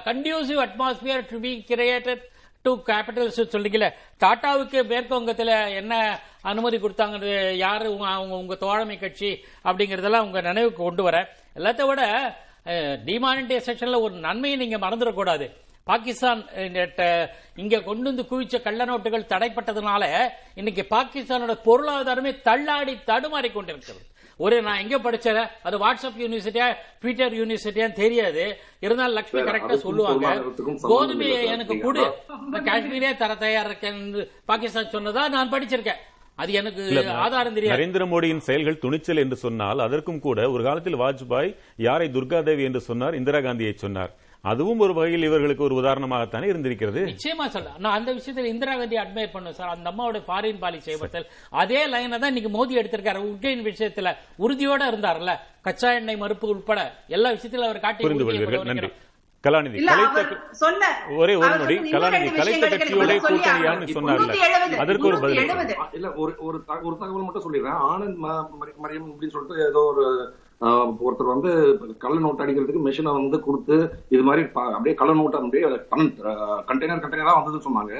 [0.09, 2.25] conducive atmosphere to be created
[2.61, 10.41] to capitals சொல்றீங்கல்ல டாட்டாவுக்கு மேற்கு என்ன அனுமதி கொடுத்தாங்கிறது யாரு அவங்க உங்க தோழமை கட்சி அப்படிங்கறதெல்லாம் உங்க
[10.41, 12.01] நினைவுக்கு கொண்டு வரேன் எல்லாத்த விட
[13.05, 15.51] டிமானிட்டைசேஷன்ல ஒரு நன்மையை நீங்க மறந்துடக்கூடாது.
[15.83, 16.41] பாகிஸ்தான்
[17.55, 20.03] இங்க கொண்டு வந்து குவிச்ச கள்ள நோட்டுகள் தடைப்பட்டதுனால
[20.55, 24.01] இன்னைக்கு பாகிஸ்தானோட பொருளாதாரமே தள்ளாடி தடுமாறி கொண்டிருக்கிறது
[24.45, 25.47] ஒரு நான் எங்க படிச்சேன்.
[25.67, 26.67] அது வாட்ஸ்அப் யூனிவர்சிட்டியா
[27.01, 28.45] ட்விட்டர் யூனிவர்சிட்டியா தெரியாது.
[28.85, 30.27] இருந்தாலும் சார், கரெக்டா சொல்லுவாங்க.
[30.91, 31.41] கோதுமையை.
[31.55, 32.05] எனக்கு கொடு.
[32.69, 33.99] காஷ்மீரே தர தயாரா இருக்கேன்
[34.51, 35.23] பாகிஸ்தான் சொன்னதா?
[35.35, 36.01] நான் படிச்சிருக்கேன்.
[36.41, 36.83] அது எனக்கு
[37.23, 37.77] ஆதாரம் தெரியாது.
[37.77, 41.49] நரேந்திர மோடியின் செயல்கள் துணிச்சல் என்று சொன்னால் அதற்கும் கூட ஒரு காலத்தில் வாஜ்பாய்
[41.87, 44.11] யாரை துர்காதேவி என்று சொன்னார் இந்திரா காந்தியை சொன்னார்.
[44.41, 47.01] அதுவும் ஒரு வகையில் இவர்களுக்கு ஒரு உதாரணமாகத்தானே இருந்திருக்கிறது.
[47.01, 47.77] நிச்சயமா சொல்றேன்.
[47.77, 49.67] நான் அந்த விஷயத்துல இந்திரா காந்தி அட்மையர் பண்ணுவேன் சார்.
[49.67, 50.97] அந்த அம்மாவோட ஃபாரின் பாலிசி
[51.49, 53.19] அதே லைனை தான் இன்னைக்கு மோடி எடுத்திருக்காரு.
[53.27, 58.65] உக்ரைன் விஷயத்துல உறுதியோட இருந்தார்ல கச்சா எண்ணெய் மறுப்பு உட்பட எல்லா விஷயத்திலும் அவர் காட்டி புரிந்து கொள்வீர்கள்.
[58.65, 58.91] நன்றி.
[59.43, 60.87] கலாநிதி கலைத்த
[61.17, 61.75] ஒரே ஒரு நொடி.
[61.91, 63.87] கலாநிதி கலைத்த கட்சியோட சொல்லி கூட்டணியான்னு.
[63.95, 65.39] சொன்னார்ல எழுபது, அதற்கு ஒரு பதில்.
[65.93, 66.63] இல்ல ஒரு ஒரு
[66.99, 67.79] தகவல் மட்டும் சொல்லிடுறேன்.
[67.93, 68.19] ஆனந்த்
[68.83, 70.05] மரியம் அப்படின்னு சொல்லிட்டு ஏதோ ஒரு
[71.05, 71.51] ஒருத்தர் வந்து
[72.03, 73.75] கள்ள நோட்டு அடிக்கிறதுக்கு மிஷினை வந்து கொடுத்து
[74.13, 74.41] இது மாதிரி
[74.75, 75.69] அப்படியே கள்ள நோட்டு அப்படியே
[76.69, 77.93] கண்டெய்னர் கண்டெய்னரா வந்ததுன்னு சொன்னாங்க.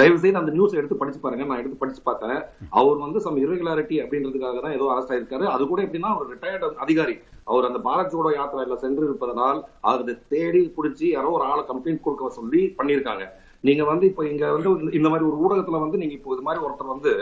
[0.00, 1.46] தயவு செய்து அந்த நியூஸ் எடுத்து படிச்சு பாருங்க.
[1.48, 2.38] நான் எடுத்து படிச்சு பார்த்தேன்.
[2.80, 5.46] அவர் வந்து சம் இரெகுலாரிட்டி அப்படின்றதுக்காக தான் ஏதோ அரெஸ்ட் ஆயிருக்காரு.
[5.54, 7.16] அது கூட எப்படின்னா ஒரு ரிட்டையர்ட் அதிகாரி.
[7.50, 9.60] அவர் அந்த பாரத் ஜோடோ யாத்திரையில சென்று இருப்பதனால்
[9.92, 13.26] அதை தேடி பிடிச்சி யாரோ ஒரு ஆளை கம்ப்ளைண்ட் கொடுக்க சொல்லி பண்ணியிருக்காங்க.
[13.64, 16.90] நீங்க வந்து இப்போ இங்க வந்து இந்த மாதிரி ஒரு ஊடகத்துல வந்து நீங்க இப்போ இது மாதிரி ஒருத்தர்
[16.90, 17.12] வந்து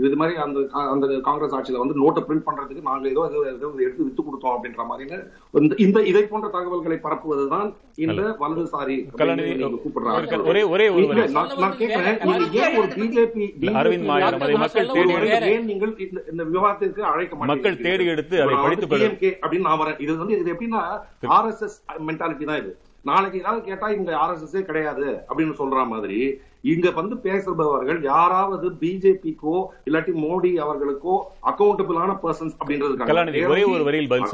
[0.00, 0.58] இது மாதிரி அந்த
[0.92, 3.22] அந்த காங்கிரஸ் ஆட்சியில வந்து நோட்டை பிரிண்ட் பண்றதுக்கு நாங்க ஏதோ
[3.52, 5.18] ஏதோ எடுத்து வித்து கொடுத்தோம் அப்படின்ற மாதிரின்னு
[5.80, 7.68] இந்த- இதை போன்ற தகவல்களை பரப்புவதுதான்
[7.98, 8.96] இந்த வலதுசாரி
[9.78, 10.18] கூப்பிடுறாங்க.
[10.74, 11.24] ஒரே ஒரே.
[11.60, 13.46] நான் கேட்கிறேன் நீங்க ஏன் ஒரு பிஜேபி
[13.78, 14.10] அரவிந்த்
[14.58, 15.14] மக்கள் தேடி
[15.52, 15.94] ஏன் நீங்கள்
[16.32, 18.54] இந்த- விவாதத்திற்கு அழைக்க மாட்டீங்க மக்கள் தேடி எடுத்து அதை
[19.06, 19.98] PMK அப்படின்னு நான் வரேன்.
[20.00, 20.82] இது வந்து இது எப்படின்னா
[21.36, 22.72] ஆர்எஸ்எஸ் மென்டாலிட்டி தான் இது.
[23.02, 30.12] நாளைக்கு ஏதாவது கேட்டா இங்க ஆர்எஸ்எஸ்ஸே கிடையாது அப்படின்னு சொல்ற மாதிரி இங்க வந்து பேசுபவர்கள் யாராவது பிஜேபிக்கோ இல்லாட்டி
[30.14, 34.24] மோடி அவர்களுக்கோ அக்கௌண்டபிளான பர்சன்ஸ் அப்படின்றதுக்காக கலாநிதி, ஒரே ஒரு வரியில் பதில்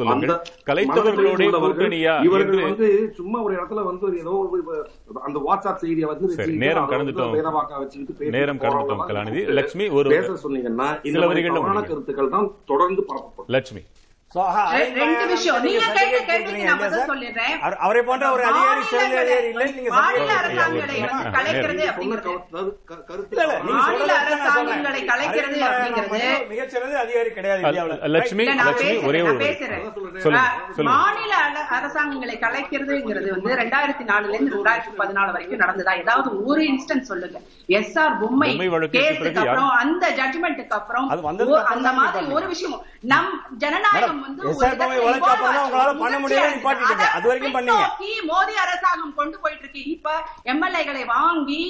[1.62, 7.35] கூட்டணியா இவர்கள் வந்து சும்மா ஒரு இடத்துல வந்து ஒரு ஏதோ அந்த வாட்ஸ்அப் செய்தியை வந்து நேரம் கடந்துட்டோம்.
[7.35, 9.47] வேதவாக்கா வச்சுக்கிட்டு நேரம் கடந்துட்டோம், கலாநிதி.
[9.49, 11.87] லட்சுமி, ஒரு- பேச சொன்னீங்கன்னா இந்த சில மாதிரி வரிகள்ல தவறான முடிங்க.
[11.87, 13.81] கருத்துக்கள் தான் தொடர்ந்து பரப்பப்படும் லட்சுமி
[14.35, 15.62] ரெண்டு விஷயம்.
[15.62, 17.11] நீங்க நீங்க certificate கேட்ட கேள்விக்கு கொடுக்குறீங்க நான் இல்லையா பதில் சார்?
[17.11, 17.57] சொல்லிடுறேன்.
[17.62, 22.32] அவர்- அவரை போன்ற ஒரு அதிகாரி சிறந்த அதிகாரி இல்லை நீங்க மாநில அரசாங்கங்களை வந்து கலைக்கிறது அப்படிங்கிறது
[23.72, 24.12] மாநில.
[24.18, 27.62] அரசாங்கங்களை கலைக்கிறது அப்படிங்கிறது மிகச்சிறந்த அதிகாரி கிடையாது.
[28.09, 29.35] லட்சுமி லட்சுமி ஒரே ஒரு.
[29.35, 30.82] பேசுறேன்.
[30.82, 31.32] மாநில
[32.41, 38.18] கலைக்கிறதுங்கிறது வந்து ரெண்டாயிரத்தி நாலுல இருந்து ரெண்டாயிரத்தி பதினாலு வரைக்கும் நடந்ததா ஏதாவது ஒரு இன்ஸ்டன்ஸ் சொல்லுங்க எஸ் ஆர்
[38.18, 38.51] பொம்மை
[38.93, 41.09] கேஸுக்கு அப்புறம் அந்த ஜட்ஜ்மெண்ட்டுக்கு அப்புறம்
[41.64, 42.26] அந்த மாதிரி.
[42.26, 46.16] ஒரு விஷயமும் நம் ஜனநாயகம் உங்களால பண்ண
[46.55, 47.07] நிப்பாட்டிட்டீங்க.
[47.16, 47.85] அது வரைக்கும் பண்ணீங்க.
[48.01, 50.11] பின்னோக்கி மோடி அரசாங்கம் கொண்டு போயிட்டு இருக்கு இப்ப
[50.53, 51.61] எம்எல்ஏகளை வாங்கி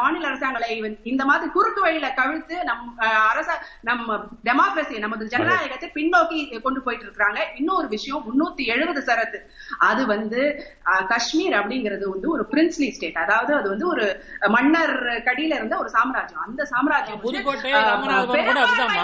[0.00, 2.84] மாநில அரசாங்கங்களை வந்து இந்த மாதிரி குறுக்கு வழியில கவிழ்த்து நம்
[3.32, 3.48] அரச
[3.88, 4.18] நம்ம
[4.48, 9.38] டெமோக்ரஸி நமது ஜனநாயகத்தை பின்னோக்கி கொண்டு போயிட்டு இருக்காங்க இன்னொரு விஷயம் முன்னூத்தி எழுபது சரத்து.
[9.90, 10.40] அது வந்து
[11.12, 14.06] காஷ்மீர் அப்படிங்கிறது வந்து ஒரு பிரின்ஸ்லி ஸ்டேட் அதாவது அது வந்து ஒரு
[14.56, 14.94] மன்னர்
[15.28, 16.44] கடியில இருந்த ஒரு சாம்ராஜ்யம்.
[16.46, 17.22] அந்த சாம்ராஜ்யம்.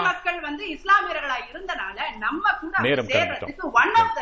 [0.09, 2.43] மக்கள் வந்து இஸ்லாமியர்களா இருந்தனால நம்ம
[2.85, 3.09] நேரம்
[3.81, 4.21] one of the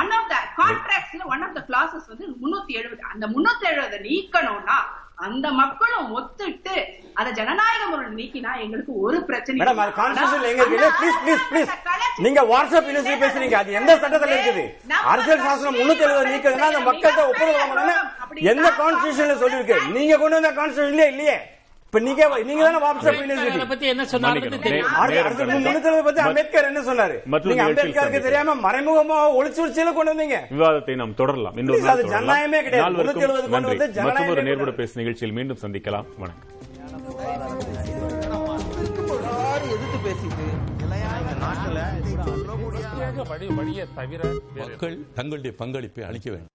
[0.00, 3.02] one of the கான்ட்ராக்ட்ஸ்ல one of the classes வந்து முன்னூத்தி எழுபது.
[3.12, 4.78] அந்த முன்னூத்தி எழுபதை நீக்கணும்னா
[5.26, 6.74] அந்த மக்களும் ஒத்துட்டு
[7.14, 11.70] அத ஜனநாயக முறையில் நீக்கினா எங்களுக்கு ஒரு பிரச்சனை மேடம் அது எங்க இருக்கு ப்ளீஸ் ப்ளீஸ் ப்ளீஸ்
[12.24, 13.56] நீங்க வாட்ஸ்அப் யூனிவர்சிட்டி பேசுறீங்க.
[13.60, 14.64] அது எந்த சட்டத்துல இருக்குது?
[15.12, 17.96] அரசியல் சாசனம் முன்னூத்தி எழுபது நீக்கிறதுனா அந்த மக்கள்கிட்ட ஒப்புதல் வாங்கணும்னு
[18.52, 21.36] எந்த கான்ஸ்டியூஷன்ல சொல்லிருக்கு நீங்க கொண்டு வந்த கான்ஸ்டியூஷன்லயே இல்லையே.
[21.96, 24.02] இப்ப நீங்க நீங்க தானே வாட்ஸ்அப் யூனிவர்சிட்டி பத்தி என்ன
[25.20, 28.20] எழுபது பத்தி அம்பேத்கர் என்ன சொன்னாரு மற்றொரு நீங்க அம்பேத்கருக்கு.
[28.26, 32.04] தெரியாம மறைமுகமா ஒளிச்சு ஒளிச்சியில கொண்டு வந்தீங்க விவாதத்தை நாம் தொடரலாம் இன்னொரு அது.
[32.14, 32.84] ஜனநாயகமே கிடையாது.
[32.86, 34.76] நால்வருக்கும் 370 கொண்டு நன்றி வந்து ஜனநாயகமே மற்றும் ஒரு கிடையாது.
[34.80, 36.52] பேசு நிகழ்ச்சியில் மீண்டும் சந்திக்கலாம் வணக்கம்
[39.68, 40.46] எதிர்த்து பேசிட்டு
[41.44, 41.78] நாட்டுல
[44.60, 46.52] மக்கள் தங்களுடைய பங்களிப்பை அளிக்க வேண்டும்